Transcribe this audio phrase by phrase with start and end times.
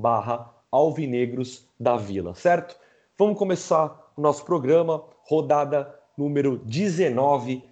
[0.00, 2.76] barra Alvinegros da Vila, certo?
[3.18, 7.62] Vamos começar o nosso programa, rodada número 19,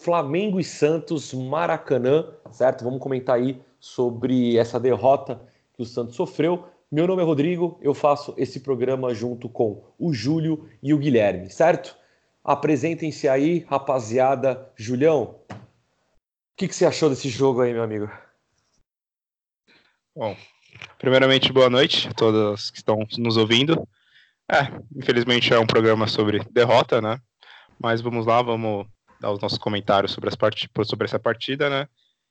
[0.00, 2.84] Flamengo e Santos, Maracanã, certo?
[2.84, 5.40] Vamos comentar aí sobre essa derrota
[5.74, 6.64] que o Santos sofreu.
[6.90, 11.50] Meu nome é Rodrigo, eu faço esse programa junto com o Júlio e o Guilherme,
[11.50, 11.96] certo?
[12.44, 14.70] Apresentem-se aí, rapaziada.
[14.76, 15.56] Julião, o
[16.56, 18.08] que, que, você achou desse jogo aí, meu amigo?
[20.14, 20.36] Bom,
[20.98, 23.86] primeiramente, boa noite a todos que estão nos ouvindo.
[24.50, 27.18] É, infelizmente é um programa sobre derrota, né?
[27.80, 28.86] Mas vamos lá, vamos
[29.20, 30.68] dar os nossos comentários sobre, as part...
[30.84, 31.88] sobre essa partida, né?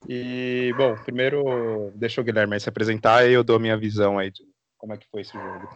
[0.08, 4.30] E, bom, primeiro deixa o Guilherme se apresentar e eu dou a minha visão aí
[4.30, 4.42] de
[4.78, 5.68] como é que foi esse jogo.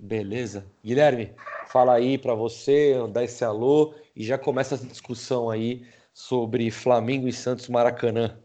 [0.00, 0.66] Beleza.
[0.84, 1.32] Guilherme,
[1.66, 7.28] fala aí para você, dá esse alô e já começa essa discussão aí sobre Flamengo
[7.28, 8.36] e Santos Maracanã.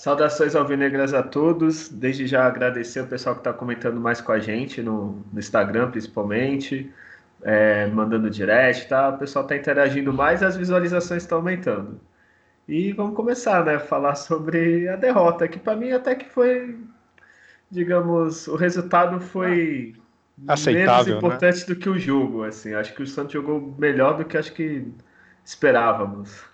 [0.00, 1.90] Saudações alvinegras a todos.
[1.90, 5.90] Desde já agradecer o pessoal que está comentando mais com a gente no, no Instagram,
[5.90, 6.90] principalmente,
[7.42, 9.10] é, mandando direct, tá?
[9.10, 12.00] O pessoal está interagindo mais e as visualizações estão aumentando.
[12.66, 13.78] E vamos começar, né?
[13.78, 16.78] Falar sobre a derrota, que para mim até que foi,
[17.70, 19.94] digamos, o resultado foi
[20.48, 21.74] Aceitável, menos importante né?
[21.74, 22.44] do que o jogo.
[22.44, 24.82] Assim, acho que o Santos jogou melhor do que acho que
[25.44, 26.48] esperávamos.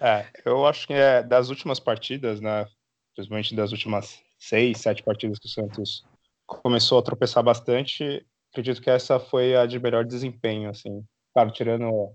[0.00, 2.66] É, eu acho que é das últimas partidas, né?
[3.14, 6.04] Principalmente das últimas seis, sete partidas que o Santos
[6.46, 8.26] começou a tropeçar bastante.
[8.50, 11.04] Acredito que essa foi a de melhor desempenho, assim.
[11.32, 12.12] Claro, tirando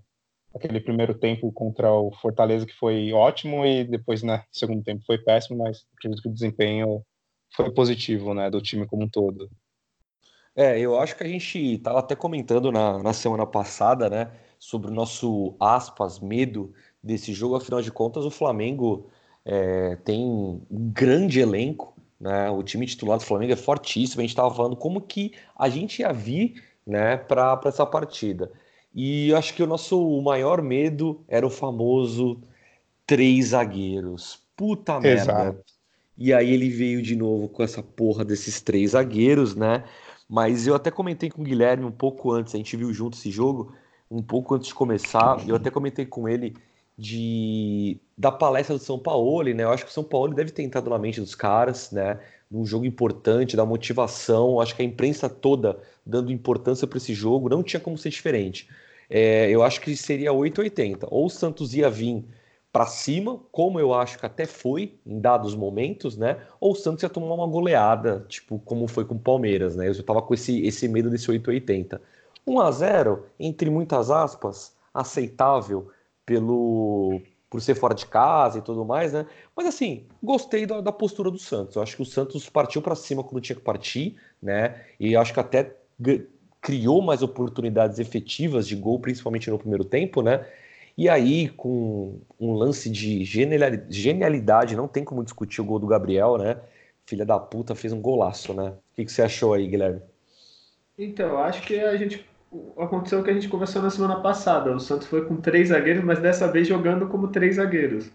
[0.54, 5.18] aquele primeiro tempo contra o Fortaleza que foi ótimo e depois, né, segundo tempo foi
[5.18, 7.04] péssimo, mas acredito que o desempenho
[7.54, 9.50] foi positivo, né, do time como um todo.
[10.56, 14.90] É, eu acho que a gente estava até comentando na, na semana passada, né, sobre
[14.90, 16.72] o nosso, aspas, medo
[17.04, 17.54] desse jogo.
[17.54, 19.06] Afinal de contas, o Flamengo
[19.44, 22.50] é, tem um grande elenco, né?
[22.50, 24.20] O time titular do Flamengo é fortíssimo.
[24.20, 28.50] A gente estava falando como que a gente ia vir né, para essa partida.
[28.94, 32.40] E acho que o nosso maior medo era o famoso
[33.06, 34.40] três zagueiros.
[34.56, 35.38] Puta Exato.
[35.38, 35.64] merda.
[36.16, 39.82] E aí ele veio de novo com essa porra desses três zagueiros, né?
[40.28, 43.30] Mas eu até comentei com o Guilherme um pouco antes, a gente viu junto esse
[43.30, 43.74] jogo
[44.10, 46.54] um pouco antes de começar, eu até comentei com ele
[46.96, 49.64] de da palestra do São Paulo, né?
[49.64, 52.20] Eu acho que o São Paulo deve ter entrado na mente dos caras, né?
[52.50, 54.52] Num jogo importante, da motivação.
[54.52, 58.10] Eu acho que a imprensa toda dando importância para esse jogo não tinha como ser
[58.10, 58.68] diferente.
[59.10, 61.08] É, eu acho que seria 880.
[61.10, 62.24] Ou o Santos ia vir
[62.72, 66.38] para cima, como eu acho que até foi em dados momentos, né?
[66.60, 69.86] Ou o Santos ia tomar uma goleada, tipo como foi com o Palmeiras, né?
[69.88, 72.00] Eu estava com esse, esse medo desse 880.
[72.46, 75.88] 1 a 0 entre muitas aspas, aceitável
[76.24, 77.20] pelo
[77.54, 79.26] por ser fora de casa e tudo mais, né?
[79.54, 81.76] Mas assim, gostei da, da postura do Santos.
[81.76, 84.84] Eu acho que o Santos partiu para cima quando tinha que partir, né?
[84.98, 85.72] E acho que até
[86.60, 90.44] criou mais oportunidades efetivas de gol, principalmente no primeiro tempo, né?
[90.98, 96.38] E aí, com um lance de genialidade, não tem como discutir o gol do Gabriel,
[96.38, 96.56] né?
[97.06, 98.70] Filha da puta fez um golaço, né?
[98.70, 100.00] O que, que você achou aí, Guilherme?
[100.98, 102.24] Então, acho que a gente
[102.78, 104.74] aconteceu o que a gente conversou na semana passada.
[104.74, 108.10] O Santos foi com três zagueiros, mas dessa vez jogando como três zagueiros.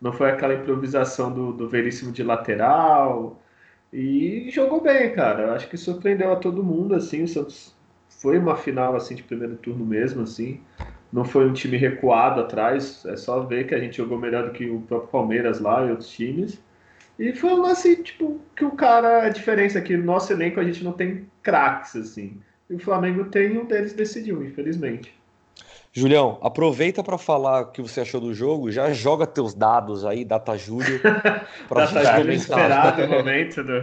[0.00, 3.40] Não foi aquela improvisação do, do Veríssimo de lateral.
[3.92, 5.54] E jogou bem, cara.
[5.54, 7.22] Acho que surpreendeu a todo mundo, assim.
[7.22, 7.74] O Santos
[8.08, 10.60] foi uma final, assim, de primeiro turno mesmo, assim
[11.14, 14.50] não foi um time recuado atrás, é só ver que a gente jogou melhor do
[14.50, 16.60] que o próprio Palmeiras lá e outros times.
[17.16, 20.58] E foi um lance, tipo, que o cara, a diferença é que no nosso elenco
[20.58, 22.40] a gente não tem craques, assim.
[22.68, 25.14] E o Flamengo tem, um deles decidiu, infelizmente.
[25.92, 30.24] Julião, aproveita para falar o que você achou do jogo, já joga teus dados aí,
[30.24, 31.00] data Júlio,
[31.68, 33.82] para data Júlio esperado momento do...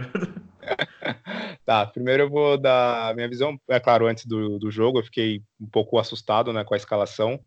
[1.64, 3.58] tá, primeiro eu vou dar a minha visão.
[3.66, 7.40] É claro, antes do, do jogo eu fiquei um pouco assustado né, com a escalação,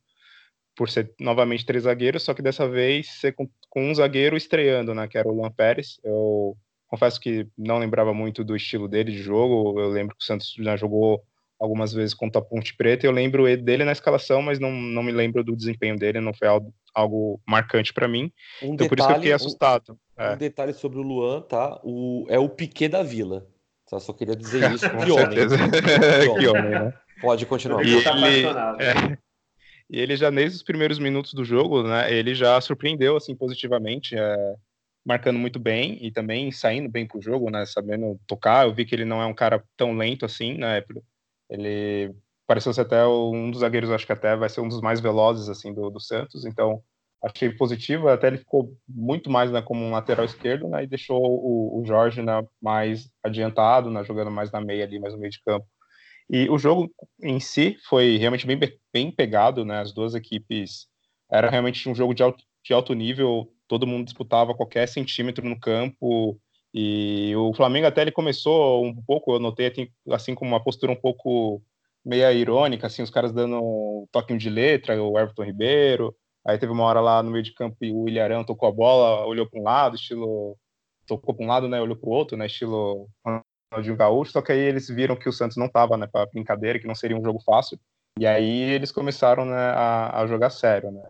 [0.75, 4.95] por ser novamente três zagueiros, só que dessa vez ser com, com um zagueiro estreando,
[4.95, 5.99] né, que era o Luan Pérez.
[6.03, 9.79] Eu confesso que não lembrava muito do estilo dele de jogo.
[9.79, 11.23] Eu lembro que o Santos já jogou
[11.59, 13.05] algumas vezes contra a Ponte Preta.
[13.05, 16.47] Eu lembro dele na escalação, mas não, não me lembro do desempenho dele, não foi
[16.47, 18.31] algo, algo marcante para mim.
[18.61, 19.99] Um então detalhe, por isso que eu fiquei assustado.
[20.17, 20.33] Um, é.
[20.33, 21.79] um detalhe sobre o Luan, tá?
[21.83, 23.47] O, é o Piquet da Vila.
[23.87, 24.89] Só, só queria dizer isso.
[24.89, 25.37] que homem.
[26.39, 26.93] que homem, né?
[27.21, 27.85] Pode continuar.
[27.85, 28.45] E ele,
[28.79, 29.17] é,
[29.89, 34.15] e ele já, desde os primeiros minutos do jogo, né, ele já surpreendeu, assim, positivamente,
[34.17, 34.55] é,
[35.05, 38.65] marcando muito bem e também saindo bem pro jogo, né, sabendo tocar.
[38.65, 40.83] Eu vi que ele não é um cara tão lento assim, né,
[41.49, 42.13] ele
[42.47, 45.49] pareceu ser até um dos zagueiros, acho que até vai ser um dos mais velozes,
[45.49, 46.81] assim, do, do Santos, então
[47.21, 51.21] achei positivo, até ele ficou muito mais né, como um lateral esquerdo, né, e deixou
[51.21, 55.31] o, o Jorge né, mais adiantado, né, jogando mais na meia ali, mais no meio
[55.31, 55.65] de campo.
[56.29, 56.91] E o jogo
[57.21, 58.59] em si foi realmente bem,
[58.91, 60.87] bem pegado, né, as duas equipes,
[61.31, 65.59] era realmente um jogo de alto, de alto nível, todo mundo disputava qualquer centímetro no
[65.59, 66.39] campo,
[66.73, 70.91] e o Flamengo até ele começou um pouco, eu notei assim, assim com uma postura
[70.91, 71.61] um pouco
[72.03, 76.15] meia irônica, assim, os caras dando um toquinho de letra, o Everton Ribeiro,
[76.45, 79.25] Aí teve uma hora lá no meio de campo e o Ilharão tocou a bola,
[79.25, 80.55] olhou para um lado, estilo.
[81.07, 81.81] tocou para um lado, né?
[81.81, 82.45] Olhou para o outro, né?
[82.45, 84.31] Estilo Ronaldinho Gaúcho.
[84.31, 86.05] Só que aí eles viram que o Santos não estava, né?
[86.05, 87.79] Para brincadeira, que não seria um jogo fácil.
[88.19, 91.03] E aí eles começaram né, a, a, jogar sério, né?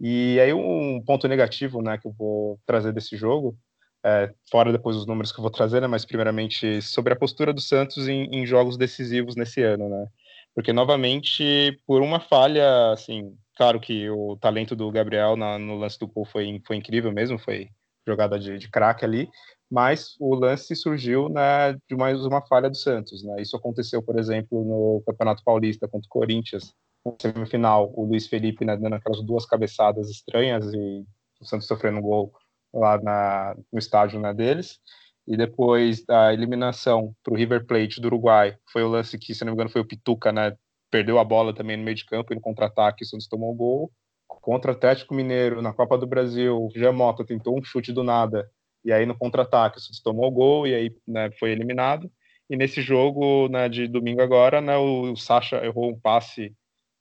[0.00, 1.98] E aí um ponto negativo, né?
[1.98, 3.56] Que eu vou trazer desse jogo.
[4.04, 7.54] É, fora depois os números que eu vou trazer, né, mas primeiramente sobre a postura
[7.54, 10.06] do Santos em, em jogos decisivos nesse ano, né?
[10.54, 15.98] Porque novamente por uma falha, assim, Claro que o talento do Gabriel na, no lance
[15.98, 17.68] do gol foi, foi incrível mesmo, foi
[18.06, 19.28] jogada de, de craque ali,
[19.70, 23.22] mas o lance surgiu né, de mais uma falha do Santos.
[23.22, 23.40] Né?
[23.40, 26.74] Isso aconteceu, por exemplo, no Campeonato Paulista contra o Corinthians,
[27.20, 31.04] semifinal, o Luiz Felipe né, dando aquelas duas cabeçadas estranhas e
[31.40, 32.32] o Santos sofrendo um gol
[32.72, 34.80] lá na, no estádio né, deles.
[35.26, 39.44] E depois da eliminação para o River Plate do Uruguai, foi o lance que, se
[39.44, 40.56] não me engano, foi o Pituca, né,
[40.90, 43.56] perdeu a bola também no meio de campo e no contra-ataque o Santos tomou um
[43.56, 43.90] gol.
[44.26, 48.50] Contra o Atlético Mineiro, na Copa do Brasil, o Jamota tentou um chute do nada,
[48.84, 52.10] e aí no contra-ataque o Santos tomou o gol e aí né, foi eliminado.
[52.48, 56.54] E nesse jogo né, de domingo agora, né, o, o Sacha errou um passe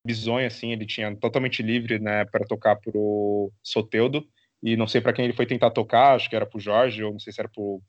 [0.05, 4.25] bizonho, assim, ele tinha totalmente livre né, para tocar para o Soteudo,
[4.61, 7.03] e não sei para quem ele foi tentar tocar, acho que era para o Jorge,
[7.03, 7.81] ou não sei se era para o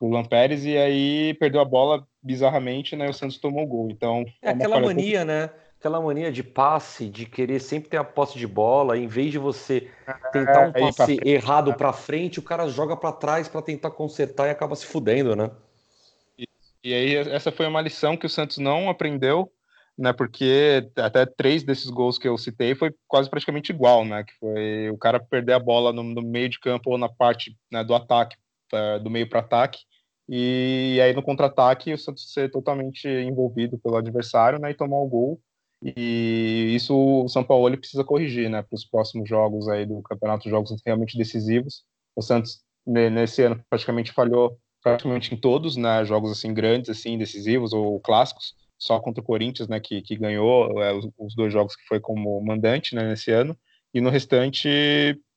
[0.00, 3.08] Luan Pérez, e aí perdeu a bola bizarramente, né?
[3.08, 3.88] O Santos tomou o gol.
[3.90, 4.24] Então.
[4.42, 5.50] É aquela mania, né?
[5.78, 9.38] Aquela mania de passe, de querer sempre ter a posse de bola, em vez de
[9.38, 9.88] você
[10.32, 13.92] tentar um é, passe pra errado para frente, o cara joga para trás para tentar
[13.92, 15.52] consertar e acaba se fudendo, né?
[16.36, 16.48] E,
[16.82, 19.52] e aí essa foi uma lição que o Santos não aprendeu,
[19.98, 20.12] né?
[20.12, 24.22] Porque até três desses gols que eu citei foi quase praticamente igual, né?
[24.22, 27.56] Que foi o cara perder a bola no, no meio de campo ou na parte
[27.70, 28.36] né, do ataque,
[28.72, 29.80] uh, do meio para ataque,
[30.28, 35.08] e aí no contra-ataque o Santos ser totalmente envolvido pelo adversário, né, e tomar o
[35.08, 35.40] gol.
[35.82, 40.48] E isso o São Paulo precisa corrigir, né, para os próximos jogos aí do campeonato,
[40.48, 41.84] jogos realmente decisivos.
[42.14, 47.72] O Santos nesse ano praticamente falhou praticamente em todos, né, jogos assim grandes, assim decisivos
[47.72, 48.54] ou clássicos.
[48.78, 52.00] Só contra o Corinthians, né, que, que ganhou é, os, os, dois jogos que foi
[52.00, 53.58] como mandante, né, nesse ano.
[53.92, 54.68] E no restante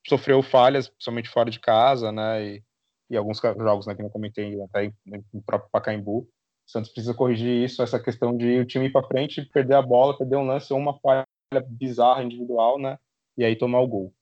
[0.08, 2.64] sofreu falhas, principalmente fora de casa, né, e
[3.12, 6.20] e alguns jogos né, que não comentei até no próprio Pacaembu.
[6.20, 6.28] O
[6.66, 10.18] Santos precisa corrigir isso, essa questão de o time ir para frente, perder a bola,
[10.18, 11.26] perder um lance ou uma falha
[11.68, 12.98] bizarra individual, né?
[13.38, 14.14] E aí tomar o gol.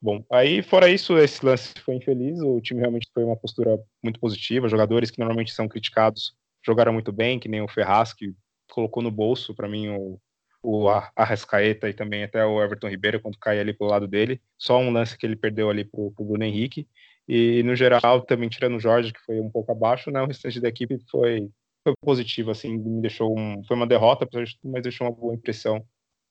[0.00, 4.20] Bom, aí fora isso, esse lance foi infeliz, o time realmente foi uma postura muito
[4.20, 8.32] positiva, jogadores que normalmente são criticados jogaram muito bem, que nem o Ferraz, que
[8.70, 10.20] colocou no bolso, para mim, o,
[10.62, 14.40] o Arrascaeta e também até o Everton Ribeiro quando cai ali pelo lado dele.
[14.56, 16.88] Só um lance que ele perdeu ali pro, pro Bruno Henrique.
[17.26, 20.22] E no geral, também tirando o Jorge, que foi um pouco abaixo, né?
[20.22, 21.48] O restante da equipe foi,
[21.84, 24.26] foi positivo, assim, me deixou um, foi uma derrota,
[24.64, 25.84] mas deixou uma boa impressão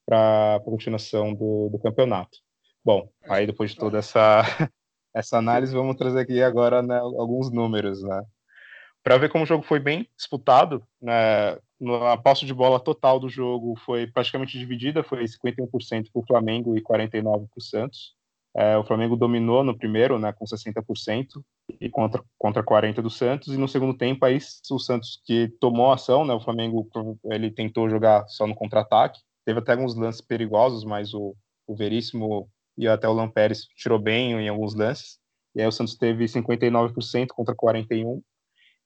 [0.07, 2.39] para a continuação do, do campeonato.
[2.83, 4.41] Bom, aí depois de toda essa,
[5.13, 8.23] essa análise, vamos trazer aqui agora né, alguns números, né?
[9.03, 11.57] Para ver como o jogo foi bem disputado, né,
[12.11, 16.75] a posse de bola total do jogo foi praticamente dividida, foi 51% para o Flamengo
[16.75, 18.15] e 49% para o Santos.
[18.55, 21.43] É, o Flamengo dominou no primeiro, né, com 60%,
[21.79, 24.39] e contra, contra 40% do Santos, e no segundo tempo aí
[24.71, 26.89] o Santos que tomou ação, né, o Flamengo
[27.25, 31.35] ele tentou jogar só no contra-ataque, teve até alguns lances perigosos, mas o,
[31.67, 35.19] o Veríssimo e até o Lampérez tirou bem em alguns lances,
[35.53, 38.21] e aí o Santos teve 59% contra 41%,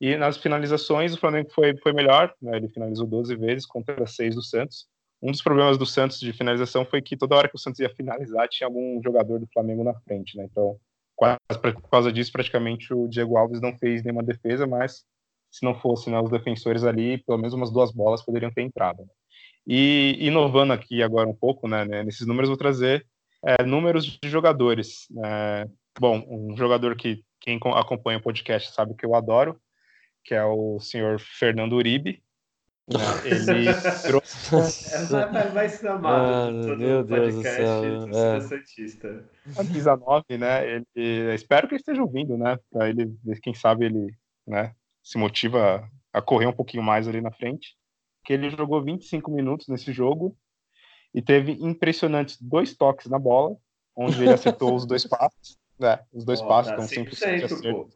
[0.02, 2.58] e nas finalizações, o Flamengo foi, foi melhor, né?
[2.58, 4.88] ele finalizou 12 vezes contra 6 do Santos.
[5.22, 7.90] Um dos problemas do Santos de finalização foi que toda hora que o Santos ia
[7.94, 10.36] finalizar, tinha algum jogador do Flamengo na frente.
[10.36, 10.48] Né?
[10.50, 10.76] Então,
[11.16, 15.06] quase, por causa disso, praticamente o Diego Alves não fez nenhuma defesa, mas
[15.52, 19.04] se não fosse né, os defensores ali, pelo menos umas duas bolas poderiam ter entrado.
[19.04, 19.10] Né?
[19.68, 23.06] E inovando aqui agora um pouco, né, né nesses números, vou trazer
[23.46, 25.06] é, números de jogadores.
[25.24, 25.68] É,
[26.00, 29.62] bom, um jogador que quem acompanha o podcast sabe que eu adoro,
[30.24, 32.24] que é o senhor Fernando Uribe.
[32.88, 33.00] Né?
[33.26, 33.74] Ele
[34.48, 34.94] trouxe.
[34.94, 36.72] É mais amado.
[36.72, 38.08] Ah, meu Deus do céu.
[38.10, 38.42] É.
[38.42, 39.30] Santista.
[39.56, 40.84] Camisa 9, né?
[40.96, 42.58] Ele, espero que ele esteja ouvindo, né?
[42.72, 44.14] Para ele, quem sabe ele
[44.46, 44.74] né,
[45.04, 47.76] se motiva a correr um pouquinho mais ali na frente.
[48.24, 50.38] Que ele jogou 25 minutos nesse jogo
[51.14, 53.56] e teve impressionantes dois toques na bola,
[53.96, 55.60] onde ele acertou os dois passos.
[55.80, 57.90] Né, os dois oh, passos, tá então 100%, acerto.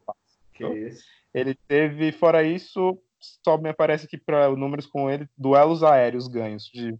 [0.54, 1.06] Que isso.
[1.36, 2.98] Ele teve, fora isso,
[3.44, 6.64] só me aparece aqui para números com ele, duelos aéreos ganhos.
[6.74, 6.98] De,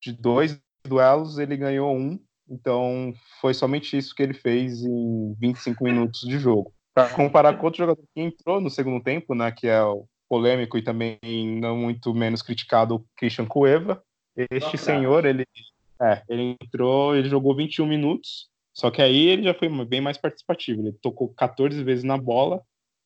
[0.00, 2.16] de dois duelos, ele ganhou um.
[2.48, 6.72] Então, foi somente isso que ele fez em 25 minutos de jogo.
[6.94, 10.78] Para comparar com outro jogador que entrou no segundo tempo, né, que é o polêmico
[10.78, 11.18] e também
[11.60, 14.00] não muito menos criticado, Christian Cueva.
[14.48, 15.44] Este senhor, ele,
[16.00, 20.18] é, ele entrou, ele jogou 21 minutos, só que aí ele já foi bem mais
[20.18, 20.82] participativo.
[20.82, 22.62] Ele tocou 14 vezes na bola,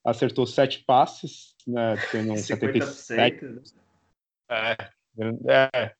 [0.06, 3.44] acertou sete passes, né, tendo um 77.
[3.44, 3.60] Né?
[4.48, 4.76] É,
[5.48, 5.92] é,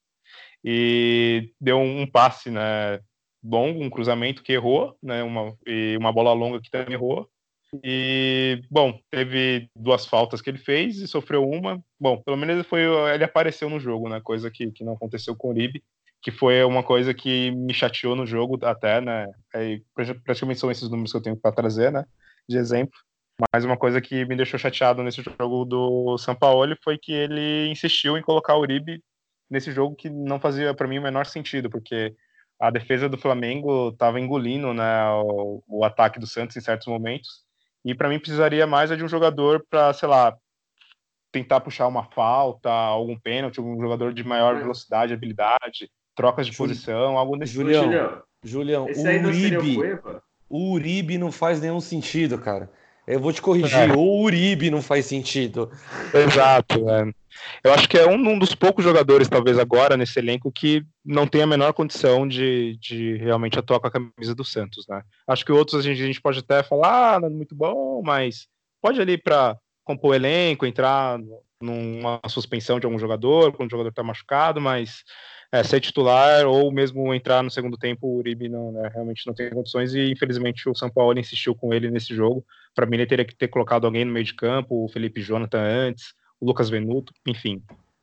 [0.65, 3.01] e deu um passe, né,
[3.43, 7.29] longo, um cruzamento que errou, né, uma, e uma bola longa que também errou.
[7.83, 11.83] E, bom, teve duas faltas que ele fez e sofreu uma.
[11.99, 12.83] Bom, pelo menos ele, foi,
[13.13, 15.83] ele apareceu no jogo, né, coisa que, que não aconteceu com o Uribe,
[16.23, 19.83] que foi uma coisa que me chateou no jogo até, né, aí,
[20.25, 22.05] praticamente são esses números que eu tenho para trazer, né,
[22.49, 22.97] de exemplo.
[23.53, 27.69] Mas uma coisa que me deixou chateado nesse jogo do São Paulo foi que ele
[27.69, 29.03] insistiu em colocar o Uribe
[29.51, 32.15] nesse jogo que não fazia para mim o menor sentido, porque
[32.59, 37.45] a defesa do Flamengo estava engolindo né, o, o, ataque do Santos em certos momentos.
[37.85, 40.37] E para mim precisaria mais de um jogador para, sei lá,
[41.31, 46.67] tentar puxar uma falta, algum pênalti, um jogador de maior velocidade, habilidade, trocas de Jul...
[46.67, 49.79] posição, algo nesse Julião, Julião, Julião, o Uribe,
[50.49, 52.71] o Uribe não faz nenhum sentido, cara.
[53.07, 53.93] Eu vou te corrigir, é.
[53.93, 55.71] o Uribe não faz sentido.
[56.13, 57.13] Exato, é.
[57.63, 61.27] Eu acho que é um, um, dos poucos jogadores, talvez agora, nesse elenco, que não
[61.27, 65.03] tem a menor condição de, de realmente atuar com a camisa do Santos, né?
[65.27, 68.03] Acho que outros a gente, a gente pode até falar, ah, não é muito bom,
[68.03, 68.49] mas
[68.83, 71.19] pode ali para compor o elenco, entrar
[71.61, 75.05] numa suspensão de algum jogador, quando o jogador está machucado, mas
[75.53, 79.35] é, ser titular ou mesmo entrar no segundo tempo, o Uribe não, né, realmente não
[79.35, 82.45] tem condições e infelizmente o São Paulo insistiu com ele nesse jogo.
[82.75, 85.61] Para mim, ele teria que ter colocado alguém no meio de campo, o Felipe Jonathan
[85.61, 87.63] antes, o Lucas Venuto, enfim.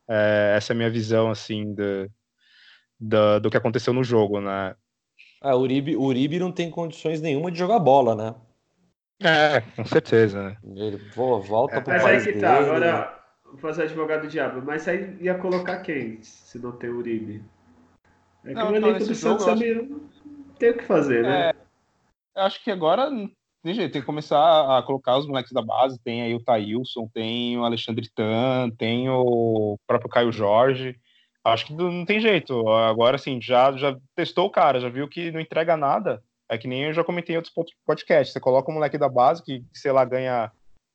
[0.09, 2.09] É, essa é a minha visão assim do,
[2.99, 4.75] do, do que aconteceu no jogo, né?
[5.41, 8.35] Ah, o Uribe, o Uribe não tem condições nenhuma de jogar bola, né?
[9.21, 10.41] É, com certeza.
[10.41, 10.57] Né?
[10.75, 13.22] Ele pô, volta é, pro mas aí que tá, agora vou
[13.57, 17.43] fazer advogado do diabo, mas aí ia colocar quem se não tem Uribe?
[18.43, 19.59] É que não, o elenco do Santos acho...
[20.59, 21.49] tem o que fazer, né?
[21.49, 21.55] É,
[22.41, 23.09] acho que agora
[23.63, 25.97] tem jeito, tem que começar a colocar os moleques da base.
[25.97, 30.99] Tem aí o Thailson, tem o Alexandre Tan, tem o próprio Caio Jorge.
[31.45, 32.67] Acho que não tem jeito.
[32.69, 36.21] Agora, assim, já, já testou o cara, já viu que não entrega nada.
[36.49, 37.53] É que nem eu já comentei em outros
[37.85, 38.33] podcasts.
[38.33, 40.51] Você coloca o moleque da base, que, sei lá, ganha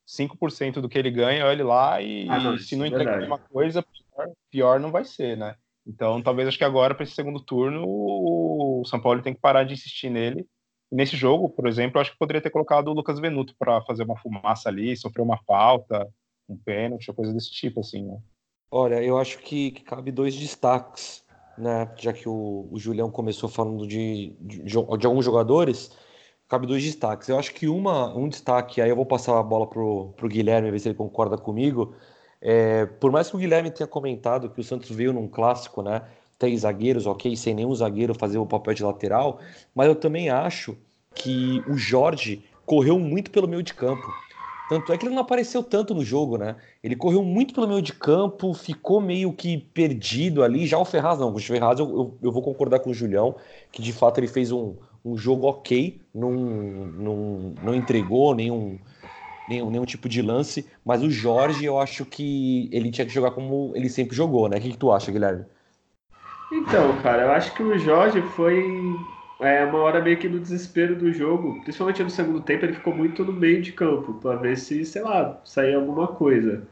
[0.08, 3.82] 5% do que ele ganha, olha lá e, ah, não, se não entregar alguma coisa,
[3.82, 5.54] pior, pior não vai ser, né?
[5.86, 9.64] Então, talvez acho que agora, para esse segundo turno, o São Paulo tem que parar
[9.64, 10.46] de insistir nele.
[10.90, 14.04] E nesse jogo, por exemplo, acho que poderia ter colocado o Lucas Venuto para fazer
[14.04, 16.08] uma fumaça ali, sofrer uma falta,
[16.48, 18.18] um pênalti, coisa desse tipo, assim, né?
[18.70, 21.24] Olha, eu acho que, que cabe dois destaques
[21.58, 21.90] né?
[21.96, 25.90] Já que o, o Julião começou falando de, de, de, alguns jogadores,
[26.48, 27.28] cabe dois destaques.
[27.28, 30.70] Eu acho que uma, um destaque, aí eu vou passar a bola pro, pro Guilherme,
[30.70, 31.94] ver se ele concorda comigo.
[32.40, 36.02] É, por mais que o Guilherme tenha comentado que o Santos veio num clássico, né?
[36.38, 39.40] Três zagueiros, ok, sem nenhum zagueiro fazer o papel de lateral,
[39.74, 40.76] mas eu também acho
[41.14, 44.06] que o Jorge correu muito pelo meio de campo.
[44.68, 46.56] Tanto é que ele não apareceu tanto no jogo, né?
[46.82, 50.66] Ele correu muito pelo meio de campo, ficou meio que perdido ali.
[50.66, 51.34] Já o Ferraz não.
[51.34, 53.34] O Ferraz eu, eu, eu vou concordar com o Julião,
[53.72, 58.78] que de fato ele fez um, um jogo ok, não, não, não entregou nenhum,
[59.48, 60.68] nenhum, nenhum tipo de lance.
[60.84, 64.58] Mas o Jorge, eu acho que ele tinha que jogar como ele sempre jogou, né?
[64.58, 65.46] O que, que tu acha, Guilherme?
[66.52, 68.94] Então, cara, eu acho que o Jorge foi
[69.40, 72.94] é, uma hora meio que no desespero do jogo, principalmente no segundo tempo, ele ficou
[72.94, 76.66] muito no meio de campo, para ver se, sei lá, saía alguma coisa.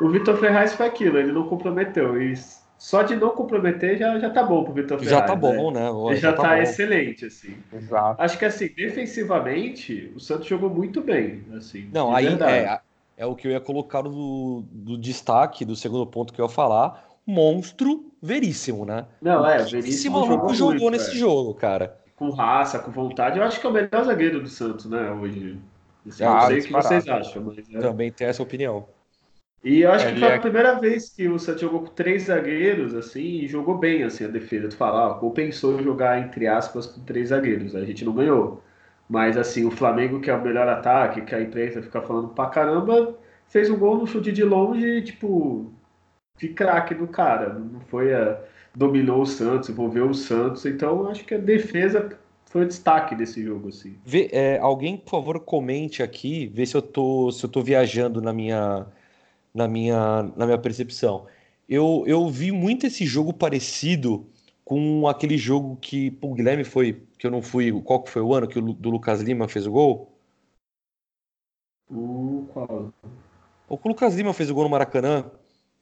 [0.00, 2.20] O Vitor Ferraz foi aquilo, ele não comprometeu.
[2.20, 2.34] E
[2.78, 5.10] só de não comprometer já, já tá bom pro Vitor Ferraz.
[5.10, 5.80] Já tá bom, né?
[5.80, 6.10] né?
[6.10, 7.56] Ele já, já tá, tá excelente, assim.
[7.72, 8.22] Exato.
[8.22, 11.44] Acho que assim, defensivamente, o Santos jogou muito bem.
[11.56, 12.80] Assim, não, aí é,
[13.18, 16.50] é o que eu ia colocar do, do destaque do segundo ponto que eu ia
[16.50, 19.06] falar monstro veríssimo, né?
[19.20, 19.78] Não, é, veríssimo.
[19.78, 21.14] Esse maluco jogou, jogou nesse é.
[21.14, 21.98] jogo, cara.
[22.16, 23.38] Com raça, com vontade.
[23.38, 25.58] Eu acho que é o melhor zagueiro do Santos, né, hoje.
[26.06, 27.58] Assim, ah, não sei o que vocês acham, mas.
[27.74, 27.78] É...
[27.80, 28.86] Também tem essa opinião.
[29.62, 30.36] E eu acho Ele que foi é...
[30.36, 34.24] a primeira vez que o Santos jogou com três zagueiros, assim, e jogou bem, assim,
[34.24, 34.68] a defesa.
[34.68, 37.74] Tu fala, ou pensou em jogar, entre aspas, com três zagueiros.
[37.74, 38.62] A gente não ganhou.
[39.08, 42.46] Mas, assim, o Flamengo, que é o melhor ataque, que a imprensa fica falando pra
[42.46, 43.16] caramba,
[43.48, 45.72] fez um gol no chute de longe, tipo,
[46.38, 47.54] de craque do cara.
[47.54, 48.40] Não foi a.
[48.74, 50.64] Dominou o Santos, envolveu o Santos.
[50.64, 52.16] Então, acho que a defesa
[52.46, 53.96] foi o destaque desse jogo, assim.
[54.04, 58.22] Vê, é, alguém, por favor, comente aqui, vê se eu tô, se eu tô viajando
[58.22, 58.86] na minha,
[59.52, 61.26] na minha, na minha percepção.
[61.68, 64.26] Eu, eu vi muito esse jogo parecido
[64.64, 68.34] com aquele jogo que o Guilherme foi, que eu não fui, qual que foi o
[68.34, 70.12] ano que o do Lucas Lima fez o gol?
[71.90, 72.92] O qual?
[73.68, 75.30] O Lucas Lima fez o gol no Maracanã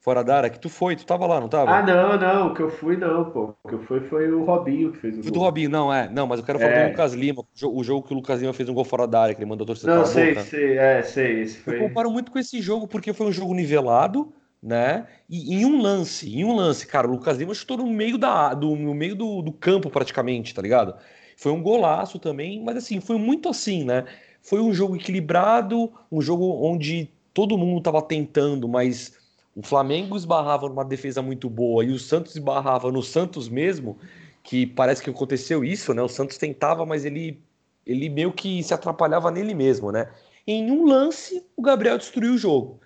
[0.07, 1.69] fora da área, que tu foi, tu tava lá, não tava?
[1.69, 3.57] Ah, não, não, o que eu fui não, pô.
[3.65, 6.09] O que eu fui foi o Robinho que fez o Foi do Robinho, não, é.
[6.09, 6.85] Não, mas eu quero falar é.
[6.85, 9.35] do Lucas Lima, o jogo que o Lucas Lima fez um gol fora da área,
[9.35, 10.47] que ele mandou a torcida Não, sei, boca.
[10.47, 11.41] sei, é, sei.
[11.41, 11.75] Esse foi...
[11.75, 15.09] Eu comparo muito com esse jogo, porque foi um jogo nivelado, né?
[15.29, 18.55] E em um lance, em um lance, cara, o Lucas Lima chutou no meio, da,
[18.55, 20.95] do, no meio do, do campo praticamente, tá ligado?
[21.37, 24.05] Foi um golaço também, mas assim, foi muito assim, né?
[24.41, 29.26] Foi um jogo equilibrado, um jogo onde todo mundo tava tentando, mas
[29.57, 33.99] o Flamengo esbarrava numa defesa muito boa e o Santos esbarrava no Santos mesmo,
[34.43, 36.03] que parece que aconteceu isso, né?
[36.03, 37.41] O Santos tentava, mas ele,
[37.87, 40.13] ele meio que se atrapalhava nele mesmo, né?
[40.47, 42.79] Em um lance, o Gabriel destruiu o jogo.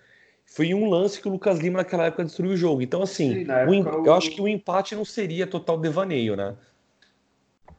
[0.46, 2.82] Foi em um lance que o Lucas Lima naquela época destruiu o jogo.
[2.82, 6.54] Então, assim, Sim, o, eu acho que o empate não seria total devaneio, né?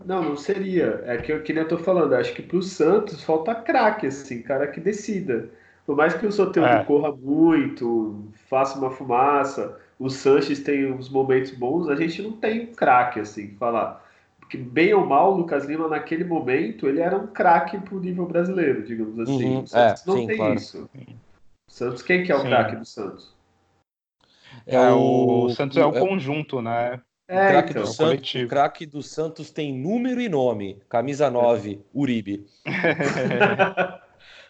[0.06, 1.02] Não, não seria.
[1.06, 2.14] É que, que nem eu tô falando.
[2.14, 5.50] Acho que pro Santos falta craque, assim, cara que decida.
[5.86, 6.84] Por mais que o Soteldo é.
[6.84, 12.62] corra muito, faça uma fumaça, o Sanches tem uns momentos bons, a gente não tem
[12.62, 14.04] um craque, assim, falar.
[14.40, 18.26] Porque, bem ou mal, o Lucas Lima, naquele momento, ele era um craque pro nível
[18.26, 19.56] brasileiro, digamos assim.
[19.56, 20.54] Uhum, o Santos é, não sim, tem claro.
[20.56, 20.90] isso.
[20.94, 23.36] O Santos, quem que é o craque do Santos?
[24.66, 27.00] É, é o, o Santos é o é conjunto, né?
[27.28, 30.82] É, o craque então, do, Santos, craque do Santos tem número e nome.
[30.90, 32.46] Camisa 9, Uribe.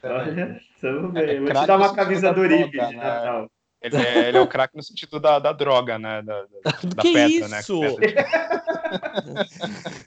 [0.03, 1.29] Olha, estamos bem.
[1.29, 2.91] É, Vou te dar uma camisa do Uribe de né?
[2.95, 3.51] Natal.
[3.81, 6.21] Ele é, ele é o craque no sentido da, da droga, né?
[6.21, 6.47] Da, da,
[6.95, 7.59] da que pedra, né?
[7.59, 7.79] isso?
[7.99, 8.25] né?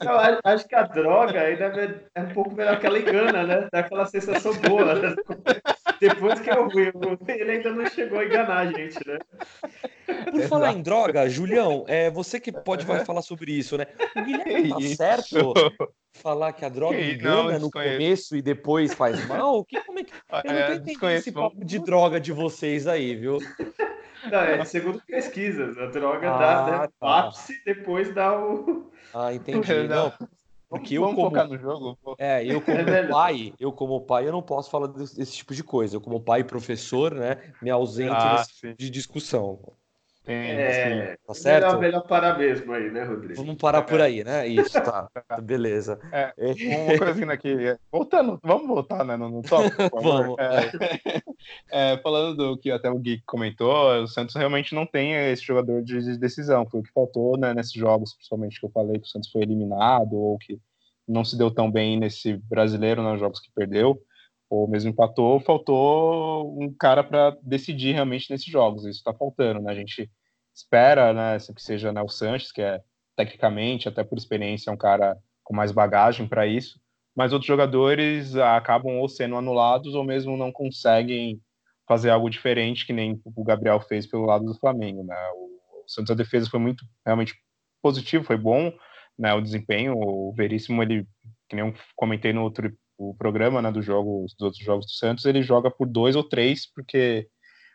[0.00, 3.68] Eu acho que a droga ainda é, é um pouco melhor que ela engana, né?
[3.72, 4.94] Dá aquela sensação boa.
[4.94, 5.16] Né?
[6.00, 6.92] Depois que eu vi,
[7.28, 9.18] ele ainda não chegou a enganar a gente, né?
[10.30, 13.87] Por falar em droga, Julião, é você que pode vai falar sobre isso, né?
[14.16, 15.54] O Guilherme tá certo
[16.12, 19.64] falar que a droga que, engana não, no começo e depois faz mal?
[19.64, 20.12] Que, como é que...
[20.12, 23.38] Eu não é, entendi esse papo de droga de vocês aí, viu?
[24.30, 27.20] Não, é segundo pesquisas, a droga ah, dá né, tá.
[27.20, 28.90] ápice depois dá o.
[29.12, 29.87] Ah, entendi.
[29.87, 30.12] Não,
[30.68, 31.98] porque Vamos eu como no jogo.
[32.18, 35.55] É, eu como é pai, eu como pai, eu não posso falar desse, desse, tipo
[35.55, 35.96] de coisa.
[35.96, 38.42] Eu como pai e professor, né, me ausento ah,
[38.77, 39.61] de discussão.
[40.27, 41.65] É, tá certo?
[41.67, 43.35] Melhor, melhor parar mesmo aí, né, Rodrigo?
[43.35, 44.47] Vamos parar por aí, né?
[44.49, 45.07] Isso, tá.
[45.43, 45.99] Beleza.
[46.11, 46.33] É,
[46.89, 47.55] uma coisinha aqui.
[47.93, 50.37] Voltando, vamos voltar né, no, no tópico, vamos.
[50.39, 55.43] É, é, falando do que até o Gui comentou, o Santos realmente não tem esse
[55.43, 56.67] jogador de decisão.
[56.71, 59.43] Foi o que faltou né, nesses jogos, principalmente que eu falei que o Santos foi
[59.43, 60.59] eliminado ou que
[61.07, 64.01] não se deu tão bem nesse brasileiro, nos jogos que perdeu
[64.48, 68.85] ou mesmo empatou, faltou um cara para decidir realmente nesses jogos.
[68.85, 69.72] Isso está faltando, né?
[69.72, 70.11] A gente
[70.54, 72.80] espera, né, que seja né, o Sanches, que é
[73.16, 76.80] tecnicamente, até por experiência, é um cara com mais bagagem para isso,
[77.14, 81.40] mas outros jogadores acabam ou sendo anulados ou mesmo não conseguem
[81.87, 85.04] fazer algo diferente, que nem o Gabriel fez pelo lado do Flamengo.
[85.04, 85.14] Né?
[85.35, 87.35] O Santos, a defesa foi muito realmente
[87.83, 88.72] positivo, foi bom
[89.18, 89.94] né, o desempenho.
[89.96, 91.07] O Veríssimo, ele,
[91.48, 92.72] que nem eu comentei no outro
[93.11, 96.23] o programa né, do jogo, dos outros jogos do Santos, ele joga por dois ou
[96.23, 97.29] três, porque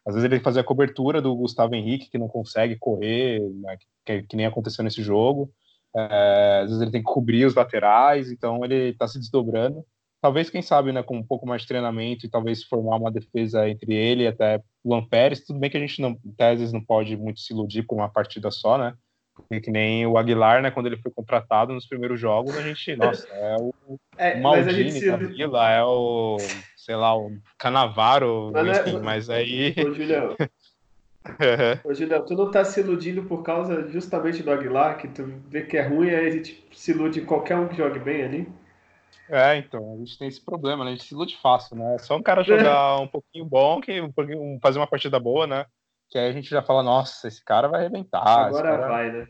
[0.05, 4.23] às vezes ele fazia a cobertura do Gustavo Henrique, que não consegue correr, né, que,
[4.23, 5.51] que, nem aconteceu nesse jogo.
[5.95, 9.85] É, às vezes ele tem que cobrir os laterais, então ele está se desdobrando.
[10.21, 13.69] Talvez, quem sabe, né, com um pouco mais de treinamento e talvez formar uma defesa
[13.69, 15.45] entre ele e até o Lampérez.
[15.45, 18.51] Tudo bem que a gente, não, às não pode muito se iludir com uma partida
[18.51, 18.93] só, né?
[19.39, 22.95] Porque que nem o Aguilar, né, quando ele foi contratado nos primeiros jogos, a gente,
[22.95, 23.73] nossa, é o
[24.17, 25.17] é, Maldini se...
[25.17, 26.37] Vila, é o,
[26.75, 28.99] sei lá, o Canavaro, mas, enfim, é...
[28.99, 29.75] mas aí...
[29.77, 30.35] Ô, Julião,
[31.83, 35.63] Ô, Julião, tu não tá se iludindo por causa justamente do Aguilar, que tu vê
[35.63, 38.47] que é ruim, aí a gente se ilude em qualquer um que jogue bem ali?
[39.29, 40.91] É, então, a gente tem esse problema, né?
[40.91, 41.95] A gente se ilude fácil, né?
[41.95, 45.65] É só um cara jogar um pouquinho bom, que um fazer uma partida boa, né?
[46.09, 48.47] Que aí a gente já fala, nossa, esse cara vai arrebentar.
[48.47, 48.87] Agora cara...
[48.87, 49.27] vai, né?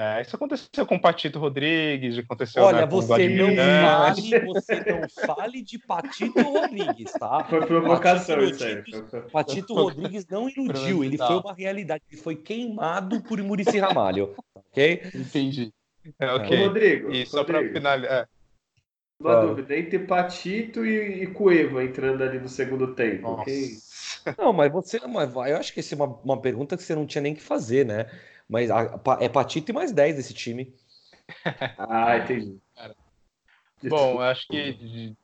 [0.00, 5.26] É, isso aconteceu com o Patito Rodrigues, aconteceu Olha, né, você não fale, você não
[5.26, 7.42] fale de Patito Rodrigues, tá?
[7.42, 9.22] Foi provocação Patito isso aí.
[9.32, 15.02] Patito Rodrigues não iludiu, ele foi uma realidade, ele foi queimado por Murici Ramalho, ok?
[15.12, 15.72] Entendi.
[16.20, 16.60] É, ok.
[16.60, 18.20] Ô, Rodrigo, e só para finalizar...
[18.20, 18.26] É.
[19.20, 19.46] Uma ah.
[19.46, 23.70] dúvida, entre Patito e, e Cueva entrando ali no segundo tempo, ok?
[24.36, 27.06] Não, mas você, mas eu acho que essa é uma, uma pergunta que você não
[27.06, 28.10] tinha nem que fazer, né?
[28.48, 30.74] Mas a, é Patito e mais 10 desse time.
[31.78, 32.58] ah, entendi.
[33.84, 35.14] Bom, acho que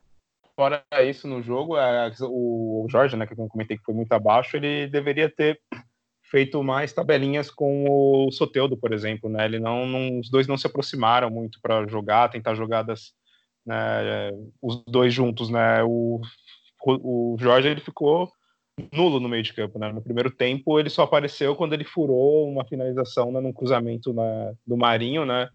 [0.54, 1.74] fora isso no jogo,
[2.22, 5.60] o Jorge, né, que eu comentei que foi muito abaixo, ele deveria ter
[6.22, 9.44] feito mais tabelinhas com o Soteudo, por exemplo, né?
[9.44, 13.12] Ele não, não os dois não se aproximaram muito para jogar, tentar jogadas,
[13.64, 15.82] né, os dois juntos, né?
[15.84, 16.20] O,
[16.86, 18.32] o Jorge ele ficou
[18.92, 19.78] nulo no meio de campo.
[19.78, 19.92] Né?
[19.92, 24.52] No primeiro tempo, ele só apareceu quando ele furou uma finalização né, num cruzamento na,
[24.66, 25.24] do Marinho.
[25.24, 25.48] Né?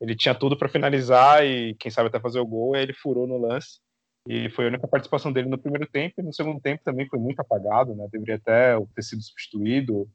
[0.00, 2.92] Ele tinha tudo para finalizar e, quem sabe, até fazer o gol, e aí ele
[2.92, 3.80] furou no lance.
[4.26, 6.14] E foi a única participação dele no primeiro tempo.
[6.18, 8.06] E no segundo tempo também foi muito apagado, né?
[8.10, 10.08] deveria até ter sido substituído.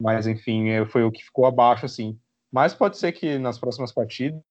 [0.00, 1.86] Mas, enfim, é, foi o que ficou abaixo.
[1.86, 2.18] assim.
[2.52, 4.42] Mas pode ser que nas próximas partidas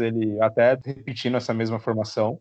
[0.00, 2.40] ele, até repetindo essa mesma formação,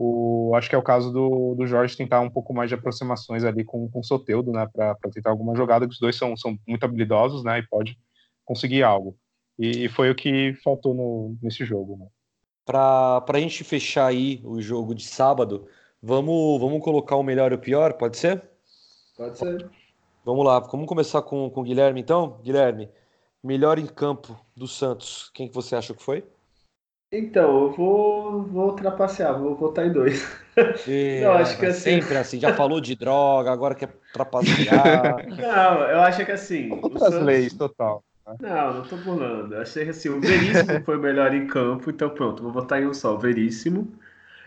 [0.00, 3.42] o, acho que é o caso do, do Jorge tentar um pouco mais de aproximações
[3.42, 6.56] ali com, com o Soteudo, né, para tentar alguma jogada, que os dois são, são
[6.66, 7.98] muito habilidosos, né, e pode
[8.44, 9.16] conseguir algo.
[9.58, 12.06] E, e foi o que faltou no, nesse jogo, né.
[12.64, 15.66] Para a gente fechar aí o jogo de sábado,
[16.00, 18.42] vamos, vamos colocar o melhor e o pior, pode ser?
[19.16, 19.68] Pode ser.
[20.24, 22.38] Vamos lá, vamos começar com, com o Guilherme então?
[22.42, 22.88] Guilherme,
[23.42, 26.24] melhor em campo do Santos, quem que você acha que foi?
[27.10, 30.26] Então, eu vou, vou trapacear, vou votar em dois.
[30.88, 32.00] E, não, acho que assim...
[32.00, 35.24] Sempre assim, já falou de droga, agora quer trapacear.
[35.38, 36.72] não, eu acho que assim.
[36.82, 37.22] Outras Santos...
[37.22, 38.02] leis, total.
[38.26, 38.34] Né?
[38.40, 39.54] Não, não tô pulando.
[39.54, 42.82] Eu achei que assim, o Veríssimo foi o melhor em campo, então pronto, vou votar
[42.82, 43.86] em um só, o Veríssimo.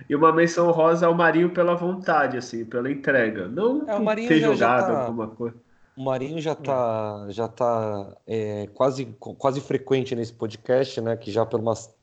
[0.10, 3.48] E uma menção rosa ao Marinho pela vontade, assim, pela entrega.
[3.48, 5.02] Não é, o ter já, jogado já tá...
[5.06, 5.56] alguma coisa.
[5.96, 11.16] O Marinho já tá, já tá é, quase, quase frequente nesse podcast, né?
[11.16, 11.94] Que já por umas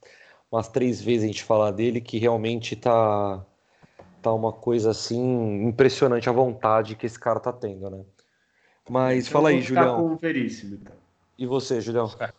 [0.51, 3.45] umas três vezes a gente falar dele, que realmente tá,
[4.23, 8.05] tá uma coisa assim impressionante a vontade que esse cara tá tendo, né?
[8.89, 9.97] Mas então, fala aí, Julião.
[9.97, 10.97] Com o Veríssimo, então.
[11.39, 12.11] E você, Julião?
[12.19, 12.33] É.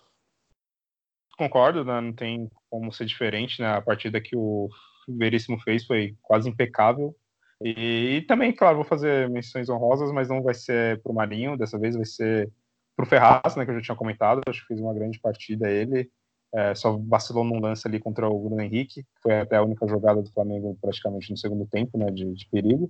[1.38, 2.02] Concordo, né?
[2.02, 3.76] Não tem como ser diferente, né?
[3.76, 4.68] A partida que o
[5.08, 7.16] Veríssimo fez foi quase impecável.
[7.62, 11.78] E, e também, claro, vou fazer menções honrosas, mas não vai ser pro Marinho, dessa
[11.78, 12.52] vez vai ser
[12.96, 13.64] pro Ferraz, né?
[13.64, 14.42] Que eu já tinha comentado.
[14.48, 16.10] Acho que fez uma grande partida ele.
[16.54, 20.22] É, só vacilou num lance ali contra o Bruno Henrique, foi até a única jogada
[20.22, 22.90] do Flamengo praticamente no segundo tempo, né, de, de perigo.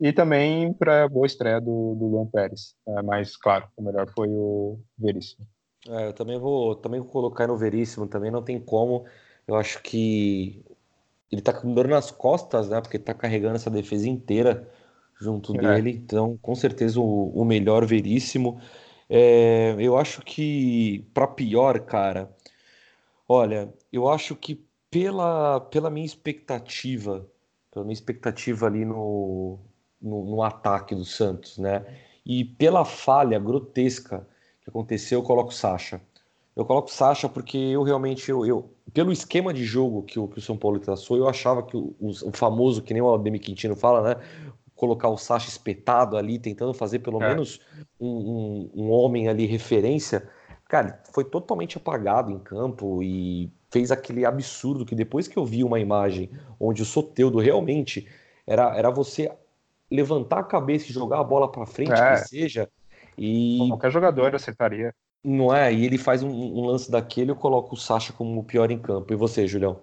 [0.00, 2.74] E também para boa estreia do, do Luan Pérez.
[2.88, 5.46] É, mas, claro, o melhor foi o Veríssimo.
[5.88, 9.04] É, eu também vou, também vou colocar no Veríssimo, também não tem como.
[9.46, 10.64] Eu acho que
[11.30, 12.80] ele tá com dor nas costas, né?
[12.80, 14.68] Porque tá carregando essa defesa inteira
[15.20, 15.58] junto é.
[15.58, 15.90] dele.
[15.90, 18.58] Então, com certeza, o, o melhor Veríssimo.
[19.08, 22.30] É, eu acho que, para pior, cara,
[23.32, 27.24] Olha, eu acho que pela, pela minha expectativa,
[27.70, 29.56] pela minha expectativa ali no,
[30.02, 31.86] no, no ataque do Santos, né?
[32.26, 34.26] E pela falha grotesca
[34.60, 36.00] que aconteceu, eu coloco Sacha.
[36.56, 40.40] Eu coloco Sacha porque eu realmente, eu, eu pelo esquema de jogo que o, que
[40.40, 43.76] o São Paulo traçou, eu achava que o, o, famoso, que nem o Ademir Quintino
[43.76, 44.20] fala, né?
[44.74, 47.28] Colocar o Sacha espetado ali, tentando fazer pelo é.
[47.28, 47.60] menos
[48.00, 50.28] um, um, um homem ali referência
[50.70, 55.64] cara, foi totalmente apagado em campo e fez aquele absurdo que depois que eu vi
[55.64, 56.30] uma imagem
[56.60, 58.06] onde o Soteudo realmente
[58.46, 59.32] era, era você
[59.90, 62.12] levantar a cabeça e jogar a bola para frente, é.
[62.12, 62.70] que seja.
[63.18, 64.94] E qualquer jogador acertaria.
[65.24, 65.74] Não é?
[65.74, 68.78] E ele faz um, um lance daquele, eu coloco o Sacha como o pior em
[68.78, 69.12] campo.
[69.12, 69.82] E você, Julião?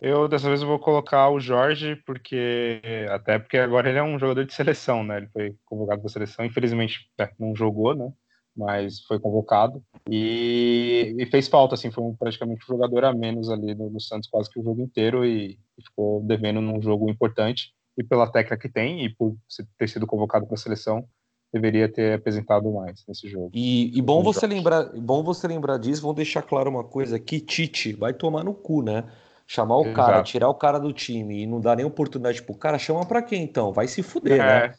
[0.00, 2.80] Eu dessa vez eu vou colocar o Jorge, porque
[3.10, 5.18] até porque agora ele é um jogador de seleção, né?
[5.18, 8.10] Ele foi convocado para a seleção, infelizmente é, não jogou, né?
[8.56, 13.50] Mas foi convocado e, e, fez falta, assim, foi um, praticamente um jogador a menos
[13.50, 17.10] ali no, no Santos quase que o jogo inteiro e, e, ficou devendo num jogo
[17.10, 17.72] importante.
[17.98, 19.36] E pela técnica que tem e por
[19.78, 21.04] ter sido convocado para a seleção,
[21.52, 23.50] deveria ter apresentado mais nesse jogo.
[23.54, 26.02] E, e bom você lembrar, bom você lembrar disso.
[26.02, 29.04] Vamos deixar claro uma coisa aqui, Tite vai tomar no cu, né?
[29.46, 29.96] Chamar o Exato.
[29.96, 33.22] cara, tirar o cara do time e não dar nem oportunidade pro cara, chama para
[33.22, 33.72] quem então?
[33.72, 34.68] Vai se fuder, é.
[34.68, 34.74] né?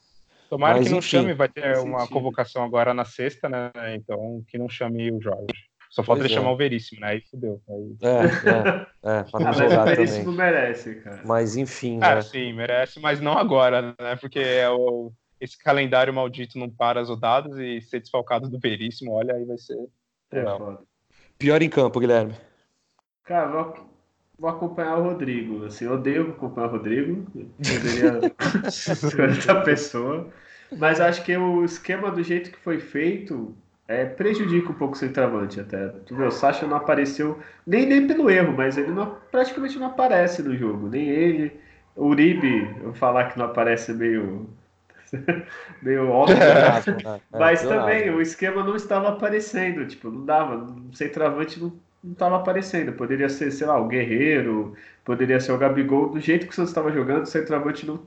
[0.55, 2.13] Tomara Mas, que não enfim, chame, vai ter uma sentido.
[2.13, 3.71] convocação agora na sexta, né?
[3.93, 5.47] Então que não chame o Jorge.
[5.89, 6.33] Só falta ele é.
[6.33, 7.07] chamar o Veríssimo, né?
[7.07, 7.61] Aí fudeu.
[7.69, 7.97] Aí...
[8.01, 10.37] É, é, é, pra não ah, o Veríssimo também.
[10.37, 11.21] merece, cara.
[11.25, 12.21] Mas enfim, ah, né?
[12.21, 14.15] sim, merece, mas não agora, né?
[14.15, 19.11] Porque é o, esse calendário maldito não para as rodadas e ser desfalcado do Veríssimo,
[19.11, 19.77] olha, aí vai ser.
[20.31, 20.79] É, foda.
[21.37, 22.33] Pior em campo, Guilherme.
[23.25, 23.89] Cara, vou,
[24.39, 25.65] vou acompanhar o Rodrigo.
[25.65, 27.25] Assim, odeio acompanhar o Rodrigo.
[27.57, 28.33] Poderia
[28.69, 30.31] escolher outra pessoa.
[30.77, 33.55] Mas acho que o esquema do jeito que foi feito
[33.88, 35.89] é, prejudica um pouco o centroavante até.
[36.05, 39.88] Tu vê, o Sacha não apareceu, nem, nem pelo erro, mas ele não, praticamente não
[39.88, 40.88] aparece no jogo.
[40.88, 41.59] Nem ele.
[41.95, 44.49] O Uribe, eu falar que não aparece meio.
[45.81, 46.38] meio óbvio.
[46.38, 46.43] Né?
[46.43, 49.85] É, mas também o esquema não estava aparecendo.
[49.85, 50.55] Tipo, não dava.
[50.57, 51.71] O centroavante não,
[52.03, 52.91] não estava aparecendo.
[52.93, 54.73] Poderia ser, sei lá, o Guerreiro,
[55.05, 56.09] poderia ser o Gabigol.
[56.09, 58.01] Do jeito que o Santos estava jogando, o centroavante não,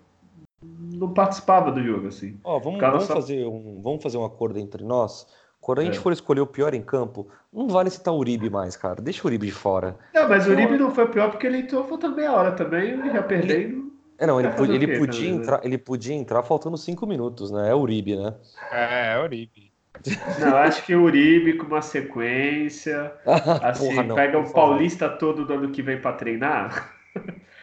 [0.98, 2.38] não participava do jogo, assim.
[2.44, 3.14] Ó, vamos, vamos só...
[3.14, 5.26] fazer um, vamos fazer um acordo entre nós.
[5.60, 6.00] Quando a gente é.
[6.00, 9.02] for escolher o pior em campo, não vale citar o Uribe mais, cara.
[9.02, 9.96] Deixa o Uribe de fora.
[10.14, 13.22] Não, mas o Uribe não foi pior porque ele entrou faltando meia hora também, já
[13.22, 13.92] perdendo.
[14.18, 17.70] É, não, ele, podia, ele, podia entrar, ele podia entrar faltando cinco minutos, né?
[17.70, 18.34] É o Uribe, né?
[18.72, 19.68] É, é o Uribe.
[20.38, 23.12] Não, acho que o Uribe com uma sequência.
[23.62, 26.94] assim, Porra, não, pega o Paulista todo do ano que vem para treinar.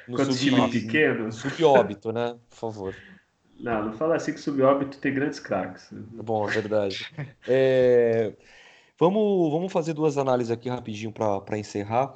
[0.06, 1.32] No Quando sub, time pequeno.
[1.32, 2.36] Subóbito, né?
[2.50, 2.96] Por favor.
[3.60, 5.88] Não, não fala assim que subóbito tem grandes craques.
[5.92, 7.06] Bom, é verdade.
[7.48, 8.34] É,
[9.00, 12.14] vamos, vamos fazer duas análises aqui rapidinho para encerrar.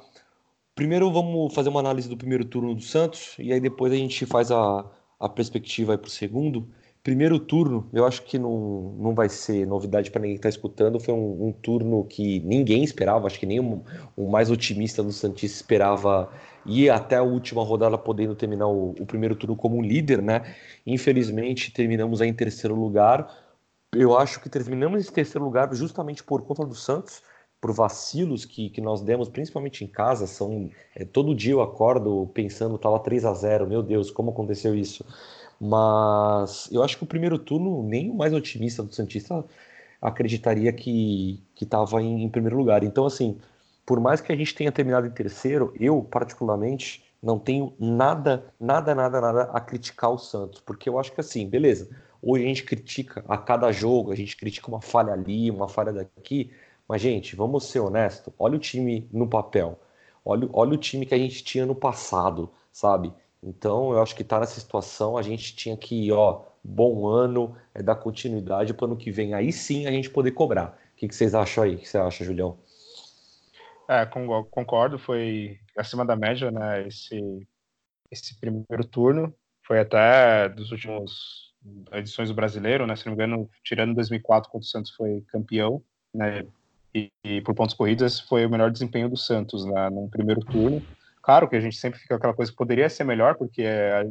[0.74, 4.24] Primeiro vamos fazer uma análise do primeiro turno do Santos e aí depois a gente
[4.26, 4.84] faz a,
[5.18, 6.68] a perspectiva para o segundo.
[7.02, 11.00] Primeiro turno, eu acho que não, não vai ser novidade para ninguém que está escutando.
[11.00, 13.82] Foi um, um, turno que ninguém esperava, acho que nem o,
[14.16, 16.30] o mais otimista do Santista esperava
[16.66, 20.54] ir até a última rodada podendo terminar o, o primeiro turno como um líder, né?
[20.86, 23.28] Infelizmente terminamos em terceiro lugar.
[23.92, 27.22] Eu acho que terminamos em terceiro lugar justamente por conta do Santos,
[27.60, 30.26] por vacilos que, que nós demos, principalmente em casa.
[30.26, 34.74] São é, todo dia eu acordo pensando, estava 3 a 0 meu Deus, como aconteceu
[34.74, 35.04] isso?
[35.60, 39.44] Mas eu acho que o primeiro turno, nem o mais otimista do Santista
[40.00, 42.82] acreditaria que estava em, em, primeiro lugar.
[42.82, 43.38] Então, assim,
[43.90, 48.94] por mais que a gente tenha terminado em terceiro, eu, particularmente, não tenho nada, nada,
[48.94, 50.60] nada, nada a criticar o Santos.
[50.60, 51.90] Porque eu acho que, assim, beleza,
[52.22, 55.92] hoje a gente critica a cada jogo, a gente critica uma falha ali, uma falha
[55.92, 56.52] daqui.
[56.86, 59.76] Mas, gente, vamos ser honestos, olha o time no papel.
[60.24, 63.12] Olha, olha o time que a gente tinha no passado, sabe?
[63.42, 67.82] Então, eu acho que tá nessa situação, a gente tinha que, ó, bom ano, é
[67.82, 69.34] dar continuidade para ano que vem.
[69.34, 70.78] Aí sim a gente poder cobrar.
[70.94, 71.74] O que, que vocês acham aí?
[71.74, 72.56] O que você acha, Julião?
[73.90, 76.86] É, concordo, foi acima da média, né?
[76.86, 77.44] Esse,
[78.08, 79.34] esse primeiro turno
[79.66, 81.52] foi até dos últimos
[81.90, 82.94] edições do Brasileiro, né?
[82.94, 85.82] Se não me engano, tirando 2004, quando o Santos foi campeão,
[86.14, 86.46] né?
[86.94, 90.80] E, e por pontos corridos, foi o melhor desempenho do Santos né, num primeiro turno.
[91.20, 93.64] Claro que a gente sempre fica aquela coisa que poderia ser melhor, porque,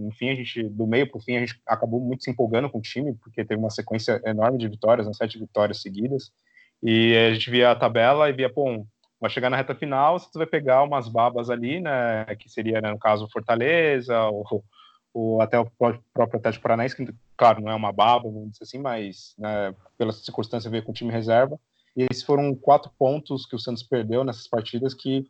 [0.07, 2.79] enfim, a gente, do meio para o fim, a gente acabou muito se empolgando com
[2.79, 6.33] o time, porque teve uma sequência enorme de vitórias, né, sete vitórias seguidas,
[6.83, 8.85] e a gente via a tabela e via, pô,
[9.19, 12.91] vai chegar na reta final, você vai pegar umas babas ali, né, que seria, né,
[12.91, 14.63] no caso, Fortaleza, ou,
[15.13, 18.79] ou até o próprio Atlético Paranaense, que, claro, não é uma baba, vamos dizer assim,
[18.79, 21.59] mas, né, pela circunstância, veio com o time reserva,
[21.95, 25.29] e esses foram quatro pontos que o Santos perdeu nessas partidas que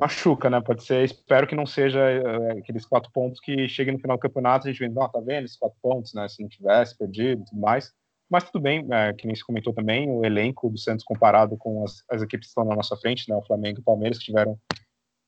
[0.00, 0.60] machuca, né?
[0.60, 4.20] Pode ser, espero que não seja é, aqueles quatro pontos que cheguem no final do
[4.20, 6.28] campeonato a gente vê, não, tá vendo esses quatro pontos, né?
[6.28, 7.92] Se não tivesse perdido e tudo mais.
[8.28, 11.84] Mas tudo bem, é, que nem se comentou também, o elenco do Santos comparado com
[11.84, 13.36] as, as equipes que estão na nossa frente, né?
[13.36, 14.58] O Flamengo e o Palmeiras, que tiveram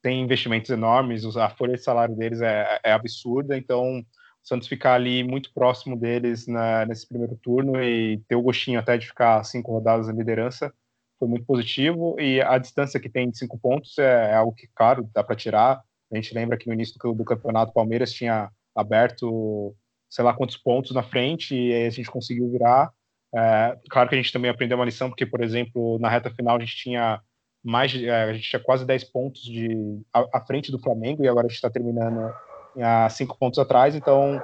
[0.00, 4.04] tem investimentos enormes, a folha de salário deles é, é absurda, então o
[4.42, 8.96] Santos ficar ali muito próximo deles na, nesse primeiro turno e ter o gostinho até
[8.96, 10.72] de ficar cinco rodadas na liderança
[11.18, 14.68] foi muito positivo e a distância que tem de cinco pontos é, é algo que,
[14.74, 15.82] claro, dá para tirar.
[16.11, 19.74] A gente lembra que no início do, do campeonato, o Palmeiras tinha aberto
[20.08, 22.90] sei lá quantos pontos na frente e a gente conseguiu virar.
[23.34, 26.56] É, claro que a gente também aprendeu uma lição, porque, por exemplo, na reta final
[26.56, 27.20] a gente tinha
[27.62, 31.28] mais, é, a gente tinha quase 10 pontos de, à, à frente do Flamengo e
[31.28, 32.32] agora a gente está terminando
[32.80, 34.40] a 5 pontos atrás, então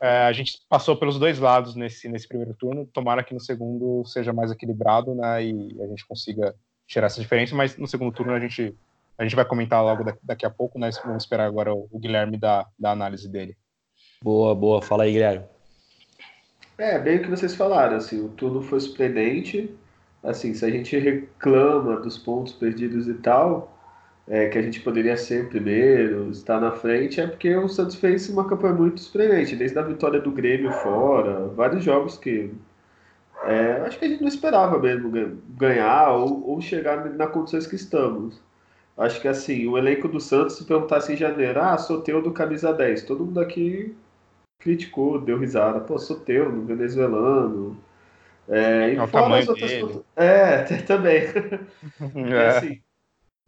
[0.00, 2.86] é, a gente passou pelos dois lados nesse, nesse primeiro turno.
[2.86, 6.54] Tomara que no segundo seja mais equilibrado né, e a gente consiga
[6.86, 8.74] tirar essa diferença, mas no segundo turno a gente,
[9.16, 10.90] a gente vai comentar logo daqui a pouco, né?
[11.04, 13.56] Vamos esperar agora o, o Guilherme dar da análise dele.
[14.22, 14.80] Boa, boa.
[14.80, 15.44] Fala aí, Guilherme.
[16.78, 19.70] É, bem o que vocês falaram, assim, o turno foi surpreendente.
[20.22, 23.76] Assim, se a gente reclama dos pontos perdidos e tal,
[24.28, 28.28] é, que a gente poderia ser primeiro, estar na frente, é porque o Santos fez
[28.28, 32.52] uma campanha muito surpreendente, desde a vitória do Grêmio fora, vários jogos que
[33.44, 35.10] é, acho que a gente não esperava mesmo
[35.56, 38.40] ganhar ou, ou chegar na condições que estamos.
[38.96, 43.02] Acho que assim, o elenco do Santos, se perguntasse em janeiro, ah, Soteudo camisa 10,
[43.02, 43.94] todo mundo aqui
[44.62, 47.76] criticou, deu risada, pô, Soteudo, venezuelano.
[48.48, 49.70] É, e é fora as outras.
[49.70, 50.00] Dele.
[50.16, 51.22] É, também.
[52.32, 52.48] É.
[52.48, 52.80] assim,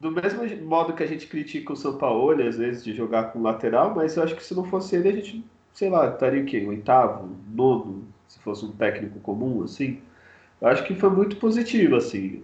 [0.00, 3.42] do mesmo modo que a gente critica o São Paulo, às vezes, de jogar com
[3.42, 6.46] lateral, mas eu acho que se não fosse ele, a gente, sei lá, estaria o
[6.46, 6.64] quê?
[6.66, 10.00] Oitavo, nono, se fosse um técnico comum, assim.
[10.60, 12.42] Eu acho que foi muito positivo, assim.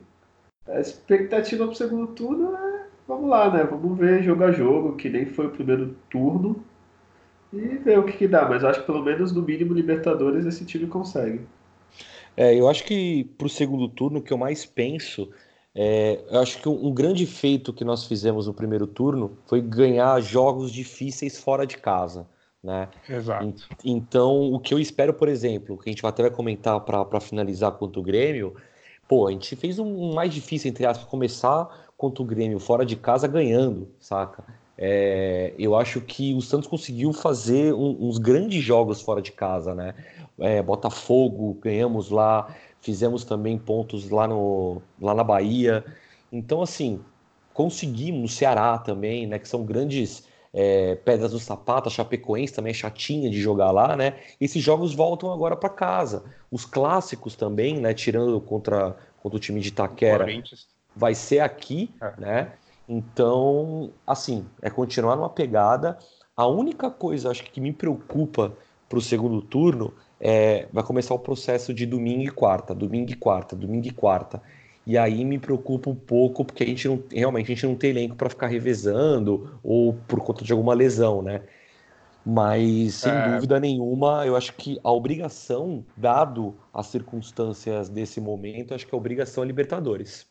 [0.67, 3.65] A expectativa para o segundo turno é, vamos lá, né?
[3.65, 6.65] Vamos ver jogo a jogo, que nem foi o primeiro turno,
[7.53, 8.49] e ver o que, que dá.
[8.49, 11.41] Mas eu acho que pelo menos no mínimo Libertadores esse time consegue.
[12.37, 15.29] É, eu acho que para o segundo turno, o que eu mais penso
[15.75, 19.61] é, eu acho que um, um, grande feito que nós fizemos no primeiro turno foi
[19.61, 22.27] ganhar jogos difíceis fora de casa.
[22.63, 22.89] Né?
[23.09, 23.55] Exato.
[23.85, 27.73] Então, o que eu espero, por exemplo, que a gente até vai comentar para finalizar
[27.73, 28.55] contra o Grêmio,
[29.09, 32.97] pô, a gente fez um mais difícil, entre aspas, começar contra o Grêmio fora de
[32.97, 34.45] casa ganhando, saca?
[34.83, 39.75] É, eu acho que o Santos conseguiu fazer um, uns grandes jogos fora de casa,
[39.75, 39.95] né?
[40.39, 45.85] É, Botafogo, ganhamos lá, fizemos também pontos lá, no, lá na Bahia.
[46.33, 46.99] Então, assim,
[47.53, 49.39] conseguimos no Ceará também, né?
[49.39, 53.95] Que são grandes é, pedras do sapato, a Chapecoense também é chatinha de jogar lá,
[53.95, 54.15] né?
[54.41, 56.25] Esses jogos voltam agora para casa.
[56.51, 57.93] Os clássicos também, né?
[57.93, 60.27] Tirando contra, contra o time de Itaquera,
[60.97, 62.21] vai ser aqui, é.
[62.21, 62.53] né?
[62.93, 65.97] Então, assim, é continuar numa pegada.
[66.37, 68.53] A única coisa, acho que, que me preocupa
[68.89, 73.15] para o segundo turno é, vai começar o processo de domingo e quarta, domingo e
[73.15, 74.43] quarta, domingo e quarta.
[74.85, 77.91] E aí me preocupa um pouco, porque a gente não, realmente a gente não tem
[77.91, 81.43] elenco para ficar revezando ou por conta de alguma lesão, né?
[82.27, 83.35] Mas, sem é...
[83.35, 88.99] dúvida nenhuma, eu acho que a obrigação, dado as circunstâncias desse momento, acho que a
[88.99, 90.27] obrigação é Libertadores.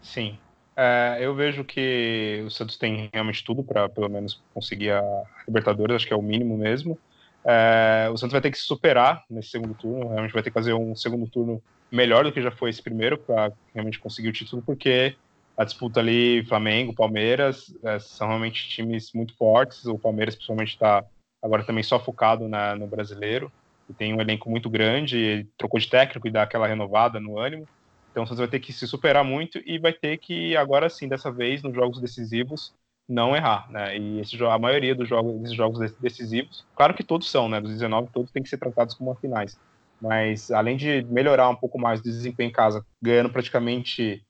[0.00, 0.38] Sim.
[0.76, 5.96] É, eu vejo que o Santos tem realmente tudo para, pelo menos, conseguir a Libertadores,
[5.96, 6.98] acho que é o mínimo mesmo.
[7.44, 10.54] É, o Santos vai ter que se superar nesse segundo turno, realmente vai ter que
[10.54, 14.32] fazer um segundo turno melhor do que já foi esse primeiro para realmente conseguir o
[14.32, 15.16] título, porque
[15.56, 19.86] a disputa ali, Flamengo, Palmeiras, é, são realmente times muito fortes.
[19.86, 21.02] O Palmeiras, principalmente, está
[21.42, 23.50] agora também só focado na, no brasileiro,
[23.88, 27.66] e tem um elenco muito grande, trocou de técnico e dá aquela renovada no ânimo.
[28.16, 31.06] Então o Santos vai ter que se superar muito e vai ter que, agora sim,
[31.06, 32.72] dessa vez, nos jogos decisivos,
[33.06, 33.98] não errar, né?
[33.98, 37.60] E esse, a maioria dos jogos, desses jogos decisivos, claro que todos são, né?
[37.60, 39.60] Dos 19, todos têm que ser tratados como finais.
[40.00, 44.24] Mas além de melhorar um pouco mais o desempenho em casa, ganhando praticamente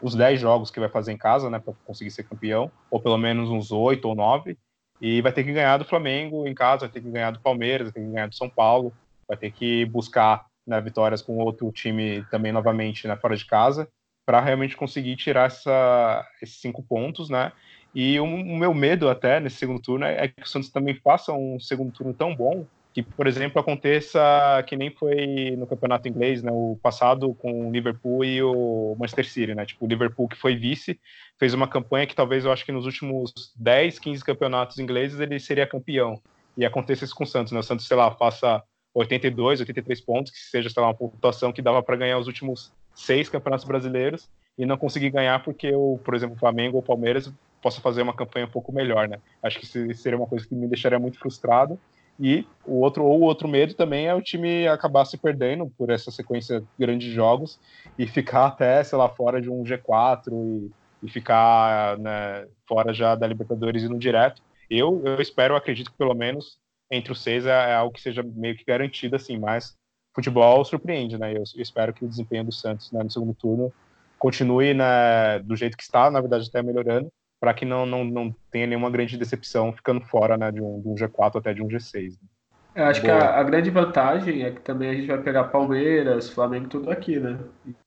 [0.00, 3.18] os 10 jogos que vai fazer em casa, né, para conseguir ser campeão, ou pelo
[3.18, 4.56] menos uns 8 ou 9,
[5.02, 7.88] e vai ter que ganhar do Flamengo em casa, vai ter que ganhar do Palmeiras,
[7.88, 8.90] vai ter que ganhar do São Paulo,
[9.28, 13.88] vai ter que buscar né, vitórias com outro time também novamente né, fora de casa,
[14.24, 17.52] para realmente conseguir tirar essa, esses cinco pontos, né?
[17.94, 20.94] E o, o, meu medo até nesse segundo turno é, é que o Santos também
[20.96, 24.18] faça um segundo turno tão bom que, por exemplo, aconteça
[24.66, 29.28] que nem foi no campeonato inglês, né, o passado com o Liverpool e o Manchester
[29.28, 29.66] City, né?
[29.66, 30.98] Tipo, o Liverpool que foi vice,
[31.38, 35.38] fez uma campanha que talvez eu acho que nos últimos 10, 15 campeonatos ingleses ele
[35.38, 36.20] seria campeão.
[36.56, 37.60] E aconteça isso com o Santos, né?
[37.60, 38.62] O Santos, sei lá, faça
[38.96, 42.72] 82, 83 pontos, que seja, sei lá, uma pontuação que dava para ganhar os últimos
[42.94, 46.86] seis campeonatos brasileiros e não conseguir ganhar porque, o, por exemplo, o Flamengo ou o
[46.86, 47.30] Palmeiras
[47.62, 49.18] possa fazer uma campanha um pouco melhor, né?
[49.42, 51.78] Acho que seria uma coisa que me deixaria muito frustrado.
[52.18, 55.90] E o outro ou o outro medo também é o time acabar se perdendo por
[55.90, 57.60] essa sequência de jogos
[57.98, 63.14] e ficar até, sei lá, fora de um G4 e, e ficar né, fora já
[63.14, 64.40] da Libertadores e no direto.
[64.70, 66.58] Eu, eu espero, acredito que pelo menos
[66.90, 69.76] entre os seis é, é algo que seja meio que garantido, assim, mas
[70.14, 71.32] futebol surpreende, né?
[71.32, 73.72] Eu, eu espero que o desempenho do Santos né, no segundo turno
[74.18, 78.34] continue né, do jeito que está, na verdade até melhorando, para que não, não, não
[78.50, 81.68] tenha nenhuma grande decepção ficando fora né, de, um, de um G4 até de um
[81.68, 82.10] G6.
[82.12, 82.28] Né?
[82.76, 83.18] Eu acho Boa.
[83.18, 86.90] que a, a, grande vantagem é que também a gente vai pegar Palmeiras, Flamengo, tudo
[86.90, 87.38] aqui, né?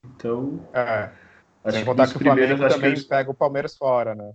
[0.04, 0.60] Então.
[0.74, 1.10] É.
[1.64, 3.04] Acho Sem contar que o Flamengo também que...
[3.04, 4.32] pega o Palmeiras fora, né?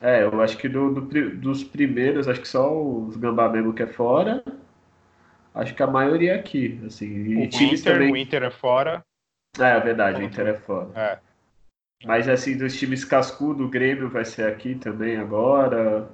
[0.00, 3.82] É, eu acho que do, do, dos primeiros, acho que só os Gambá mesmo que
[3.82, 4.44] é fora.
[5.54, 6.80] Acho que a maioria é aqui.
[6.86, 8.12] Assim, o, Inter, também...
[8.12, 9.04] o Inter é fora.
[9.58, 10.88] É, é verdade, o Inter é fora.
[10.94, 11.18] É.
[12.04, 16.08] Mas assim, dos times cascudo, o Grêmio vai ser aqui também agora.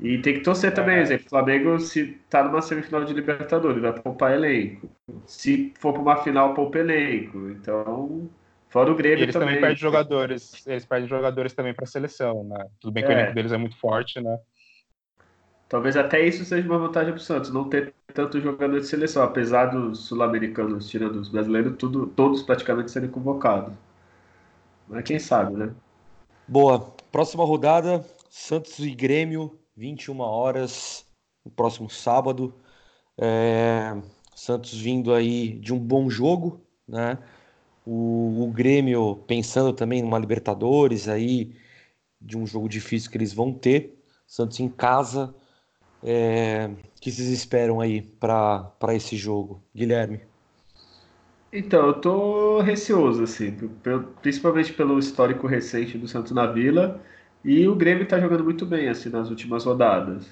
[0.00, 1.02] E tem que torcer também, é.
[1.02, 4.90] exemplo, o Flamengo se tá numa semifinal de Libertadores, vai poupar elenco.
[5.26, 7.50] Se for para uma final, poupa elenco.
[7.50, 8.28] Então,
[8.72, 9.48] fora o Grêmio e eles também.
[9.48, 12.66] também perdem jogadores, eles perdem jogadores também para a seleção, né?
[12.80, 13.14] Tudo bem que é.
[13.14, 14.38] o elenco deles é muito forte, né?
[15.68, 19.22] Talvez até isso seja uma vantagem para o Santos, não ter tanto jogador de seleção,
[19.22, 23.74] apesar dos sul-americanos, tirando os brasileiros, tudo, todos praticamente serem convocados.
[24.88, 25.74] Mas quem sabe, né?
[26.48, 26.94] Boa.
[27.10, 31.06] Próxima rodada, Santos e Grêmio, 21 horas,
[31.44, 32.54] no próximo sábado.
[33.18, 33.96] É,
[34.34, 37.18] Santos vindo aí de um bom jogo, né?
[37.84, 41.52] O, o, Grêmio pensando também numa Libertadores aí,
[42.20, 43.98] de um jogo difícil que eles vão ter.
[44.26, 45.34] Santos em casa.
[46.04, 46.70] É,
[47.00, 50.20] que vocês esperam aí para esse jogo, Guilherme?
[51.52, 53.54] Então, eu tô receoso, assim,
[54.22, 57.00] principalmente pelo histórico recente do Santos na Vila,
[57.44, 60.26] e o Grêmio tá jogando muito bem, assim, nas últimas rodadas.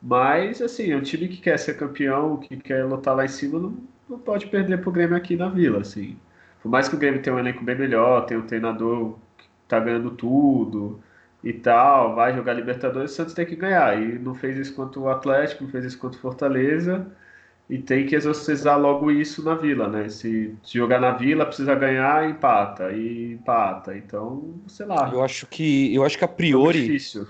[0.00, 3.58] Mas, assim, é um time que quer ser campeão, que quer lutar lá em cima,
[3.58, 3.76] não,
[4.08, 6.16] não pode perder pro Grêmio aqui na Vila, assim.
[6.66, 9.78] Por mais que o Grêmio tenha um elenco bem melhor, tenha um treinador que tá
[9.78, 11.00] ganhando tudo
[11.44, 13.96] e tal, vai jogar Libertadores, o Santos tem que ganhar.
[14.02, 17.06] E não fez isso contra o Atlético, não fez isso contra o Fortaleza
[17.70, 20.08] e tem que exorcizar logo isso na Vila, né?
[20.08, 23.96] Se, jogar na Vila, precisa ganhar, empata e empata.
[23.96, 25.08] Então, sei lá.
[25.12, 27.28] Eu acho que eu acho que a priori é difícil.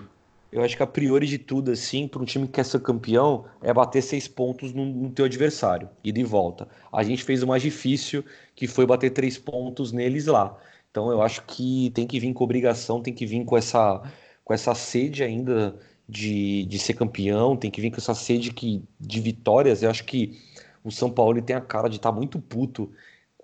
[0.56, 3.44] Eu acho que a priori de tudo, assim, para um time que quer ser campeão,
[3.60, 6.66] é bater seis pontos no, no teu adversário, e de volta.
[6.90, 10.56] A gente fez o mais difícil, que foi bater três pontos neles lá.
[10.90, 14.02] Então eu acho que tem que vir com obrigação, tem que vir com essa,
[14.42, 15.78] com essa sede ainda
[16.08, 19.82] de, de ser campeão, tem que vir com essa sede que, de vitórias.
[19.82, 20.40] Eu acho que
[20.82, 22.90] o São Paulo tem a cara de estar tá muito puto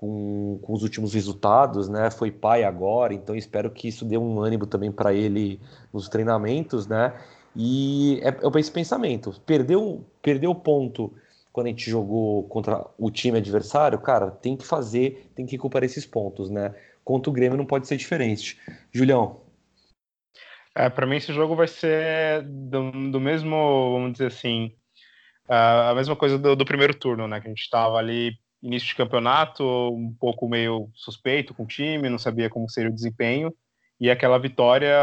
[0.02, 2.10] com, com os últimos resultados, né?
[2.10, 5.60] Foi pai agora, então espero que isso dê um ânimo também para ele
[5.94, 7.14] nos treinamentos, né?
[7.54, 9.40] E é, é esse pensamento.
[9.46, 11.14] Perdeu, perdeu ponto
[11.52, 15.84] quando a gente jogou contra o time adversário, cara, tem que fazer, tem que recuperar
[15.84, 16.74] esses pontos, né?
[17.04, 18.58] Contra o Grêmio não pode ser diferente.
[18.90, 19.40] Julião,
[20.74, 24.74] é, para mim esse jogo vai ser do, do mesmo, vamos dizer assim,
[25.48, 27.40] uh, a mesma coisa do, do, primeiro turno, né?
[27.40, 28.32] Que a gente estava ali
[28.62, 32.94] início de campeonato, um pouco meio suspeito com o time, não sabia como seria o
[32.94, 33.52] desempenho.
[34.00, 34.96] E aquela vitória,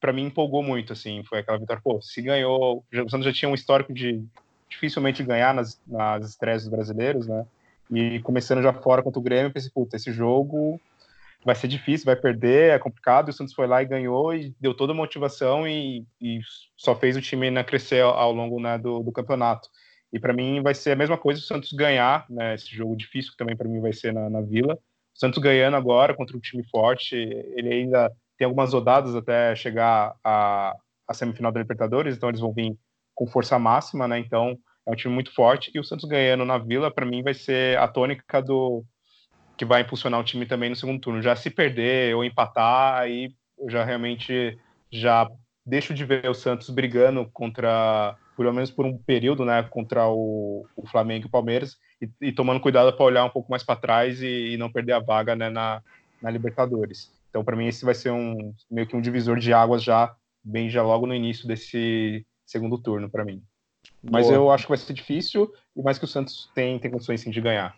[0.00, 1.22] para mim, empolgou muito, assim.
[1.24, 2.84] Foi aquela vitória, pô, se ganhou...
[2.92, 4.24] O Santos já tinha um histórico de
[4.68, 7.44] dificilmente ganhar nas, nas estreias dos brasileiros, né?
[7.90, 10.80] E começando já fora contra o Grêmio, pensei, puta, esse jogo
[11.44, 13.28] vai ser difícil, vai perder, é complicado.
[13.28, 16.40] O Santos foi lá e ganhou e deu toda a motivação e, e
[16.76, 19.68] só fez o time né, crescer ao longo né, do, do, campeonato.
[20.12, 23.32] E para mim vai ser a mesma coisa o Santos ganhar, né, esse jogo difícil
[23.32, 24.74] que também para mim vai ser na, na, Vila.
[24.74, 30.14] O Santos ganhando agora contra um time forte, ele ainda tem algumas rodadas até chegar
[30.24, 30.74] à,
[31.12, 32.76] semifinal da Libertadores, então eles vão vir
[33.14, 34.18] com força máxima, né?
[34.18, 37.34] Então é um time muito forte e o Santos ganhando na Vila para mim vai
[37.34, 38.84] ser a tônica do
[39.56, 41.20] que vai impulsionar o time também no segundo turno.
[41.20, 44.58] Já se perder ou empatar, aí eu já realmente
[44.90, 45.28] já
[45.64, 50.64] deixo de ver o Santos brigando contra, pelo menos por um período, né, contra o,
[50.74, 53.78] o Flamengo e o Palmeiras, e, e tomando cuidado para olhar um pouco mais para
[53.78, 55.82] trás e, e, não perder a vaga né, na,
[56.22, 57.12] na Libertadores.
[57.28, 60.70] Então, para mim, esse vai ser um meio que um divisor de águas já, bem
[60.70, 63.42] já logo no início desse segundo turno, para mim.
[64.02, 64.36] Mas Boa.
[64.36, 67.30] eu acho que vai ser difícil, e mais que o Santos tem, tem condições sim
[67.30, 67.76] de ganhar.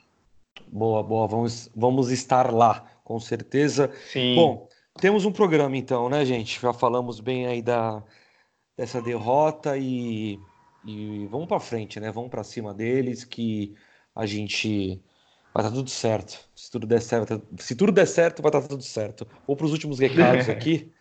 [0.68, 1.26] Boa, boa.
[1.26, 3.90] Vamos, vamos estar lá, com certeza.
[4.06, 4.36] Sim.
[4.36, 4.68] Bom,
[5.00, 6.60] temos um programa então, né, gente?
[6.60, 8.00] Já falamos bem aí da,
[8.78, 10.38] dessa derrota e,
[10.84, 12.10] e vamos para frente, né?
[12.10, 13.74] Vamos para cima deles que
[14.14, 15.00] a gente
[15.54, 16.48] vai estar tá tudo certo.
[16.54, 19.26] Se tudo der certo, se tudo der certo, vai estar tá tudo certo.
[19.46, 20.92] Vou para os últimos recados aqui.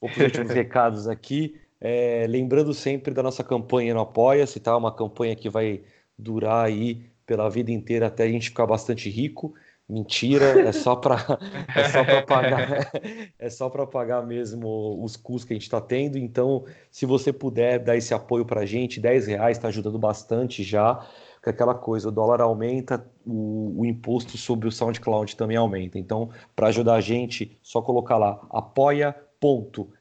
[0.00, 1.60] Vou para os últimos recados aqui.
[1.80, 4.76] É, lembrando sempre da nossa campanha no Apoia-se, tá?
[4.76, 5.82] Uma campanha que vai
[6.18, 9.54] durar aí pela vida inteira até a gente ficar bastante rico.
[9.90, 11.16] Mentira, é só para
[11.74, 12.92] é só para pagar
[13.36, 16.16] é só para pagar mesmo os custos que a gente está tendo.
[16.16, 20.62] Então, se você puder dar esse apoio para a gente, 10 reais está ajudando bastante
[20.62, 21.04] já.
[21.42, 25.98] que aquela coisa, o dólar aumenta, o, o imposto sobre o SoundCloud também aumenta.
[25.98, 30.00] Então, para ajudar a gente, só colocar lá apoia.se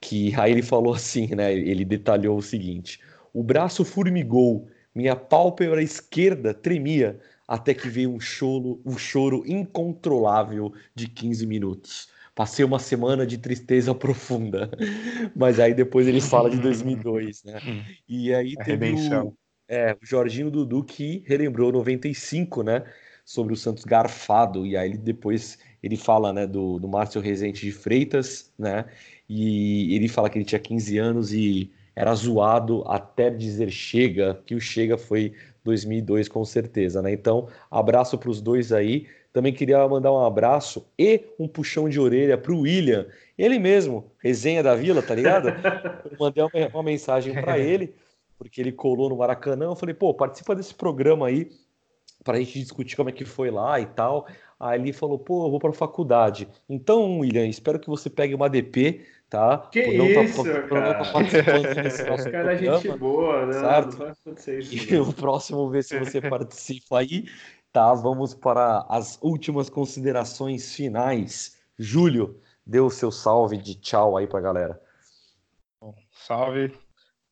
[0.00, 1.52] que aí ele falou assim, né?
[1.52, 3.00] Ele detalhou o seguinte:
[3.34, 10.72] o braço formigou, minha pálpebra esquerda tremia até que veio um choro, um choro incontrolável
[10.94, 12.08] de 15 minutos.
[12.34, 14.70] Passei uma semana de tristeza profunda.
[15.36, 17.62] Mas aí depois ele fala de 2002, né?
[18.08, 19.28] E aí A teve redenção.
[19.28, 19.36] o,
[19.68, 22.82] é, o Jorginho Dudu que relembrou 95, né?
[23.24, 24.66] Sobre o Santos garfado.
[24.66, 28.86] E aí ele depois ele fala, né, do, do Márcio Rezende de Freitas, né?
[29.28, 34.54] E ele fala que ele tinha 15 anos e era zoado até dizer chega, que
[34.54, 35.32] o chega foi
[35.64, 37.10] 2002 com certeza, né?
[37.10, 39.06] Então, abraço para os dois aí.
[39.32, 44.10] Também queria mandar um abraço e um puxão de orelha para o William, ele mesmo,
[44.18, 45.48] resenha da Vila, tá ligado?
[45.48, 47.94] Eu mandei uma, uma mensagem para ele,
[48.38, 49.66] porque ele colou no Maracanã.
[49.66, 51.50] Eu falei, pô, participa desse programa aí
[52.24, 54.26] para a gente discutir como é que foi lá e tal.
[54.58, 56.48] Aí ele falou, pô, eu vou para faculdade.
[56.68, 59.58] Então, William, espero que você pegue uma DP, tá?
[59.72, 61.12] Que Por não tá- isso, por não tá cara.
[61.12, 62.78] participando desse nosso Cara, é programa.
[62.80, 63.52] gente boa, né?
[63.52, 63.98] certo?
[63.98, 64.94] Não acontecer isso.
[64.94, 67.26] E o próximo ver se você participa aí,
[67.72, 67.92] tá?
[67.94, 71.56] Vamos para as últimas considerações finais.
[71.78, 74.80] Júlio, dê o seu salve de tchau aí pra galera.
[76.10, 76.72] Salve,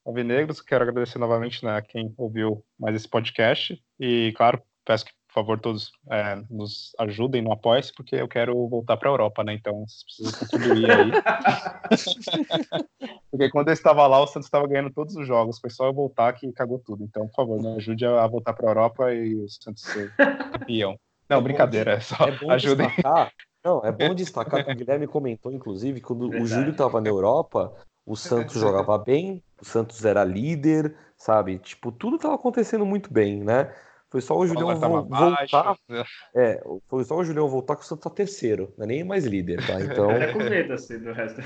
[0.04, 0.60] Salve Negros.
[0.60, 3.82] Quero agradecer novamente né, a quem ouviu mais esse podcast.
[3.98, 8.68] E, claro, peço que, por favor, todos é, nos ajudem no Apoia-se, porque eu quero
[8.68, 9.54] voltar para a Europa, né?
[9.54, 11.10] Então, vocês precisam contribuir aí.
[13.32, 15.58] porque quando eu estava lá, o Santos estava ganhando todos os jogos.
[15.58, 17.02] Foi só eu voltar que cagou tudo.
[17.02, 20.14] Então, por favor, me ajude a voltar para a Europa e o Santos ser
[20.52, 20.96] campeão.
[21.28, 22.86] Não, É bom brincadeira, é só É bom ajudem.
[22.86, 23.32] destacar,
[23.64, 26.54] não, é bom destacar que o Guilherme comentou, inclusive, quando o Verdade.
[26.54, 27.74] Júlio estava na Europa,
[28.06, 31.58] o Santos jogava bem, o Santos era líder, sabe?
[31.58, 33.74] Tipo, tudo estava acontecendo muito bem, né?
[34.14, 35.48] Foi só o Julião tava vo- voltar.
[35.50, 35.80] baixo.
[36.36, 39.24] É, foi só o Julião voltar que o Santos tá terceiro, não é nem mais
[39.24, 39.80] líder, tá?
[39.80, 41.40] Então, Até com medo, assim, do resto.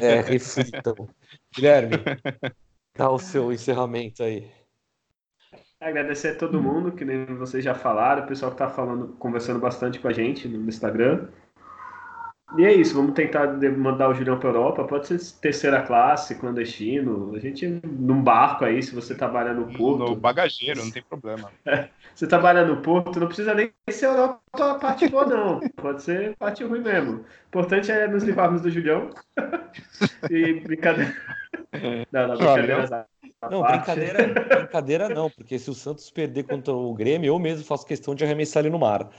[0.00, 1.08] é, reflitam.
[1.52, 1.96] Guilherme,
[2.96, 4.48] dá o seu encerramento aí.
[5.80, 9.58] Agradecer a todo mundo, que nem vocês já falaram, o pessoal que tá falando, conversando
[9.58, 11.26] bastante com a gente no Instagram.
[12.58, 14.84] E é isso, vamos tentar de- mandar o Julião para Europa.
[14.84, 17.34] Pode ser terceira classe, clandestino.
[17.34, 20.14] A gente num barco aí, se você trabalha no No porto.
[20.14, 21.50] bagageiro, não tem problema.
[22.14, 25.58] Você trabalha no porto, não precisa nem ser Europa a parte boa, não.
[25.74, 27.14] Pode ser parte ruim mesmo.
[27.22, 29.10] O importante é nos livrarmos do Julião.
[30.30, 31.12] E brincadeira.
[32.12, 33.06] Não, não, brincadeira.
[33.50, 37.84] Não, brincadeira, brincadeira não, porque se o Santos perder contra o Grêmio, eu mesmo faço
[37.84, 39.10] questão de arremessar ele no mar.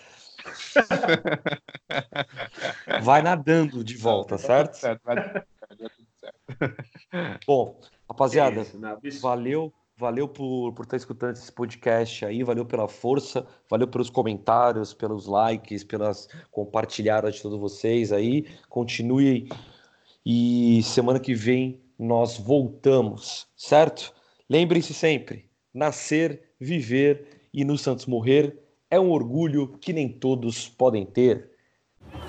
[3.04, 4.76] Vai nadando de volta, certo?
[4.76, 5.89] Certo, vai dar tudo
[6.20, 6.39] certo.
[7.48, 7.80] Bom,
[8.10, 9.22] rapaziada, É isso.
[9.22, 14.93] valeu, valeu por, por estar escutando esse podcast aí, valeu pela força, valeu pelos comentários,
[14.93, 18.46] pelos likes, pelas compartilhadas de todos vocês aí.
[18.70, 19.50] Continue
[20.26, 24.14] e semana que vem nós voltamos, certo?
[24.50, 28.60] Lembrem-se sempre, nascer, viver e no Santos morrer
[28.96, 31.50] é um orgulho que nem todos podem ter.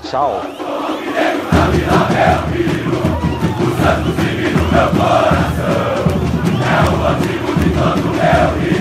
[0.02, 0.42] Tchau.
[1.14, 1.30] É
[6.90, 8.75] o antigo de tanto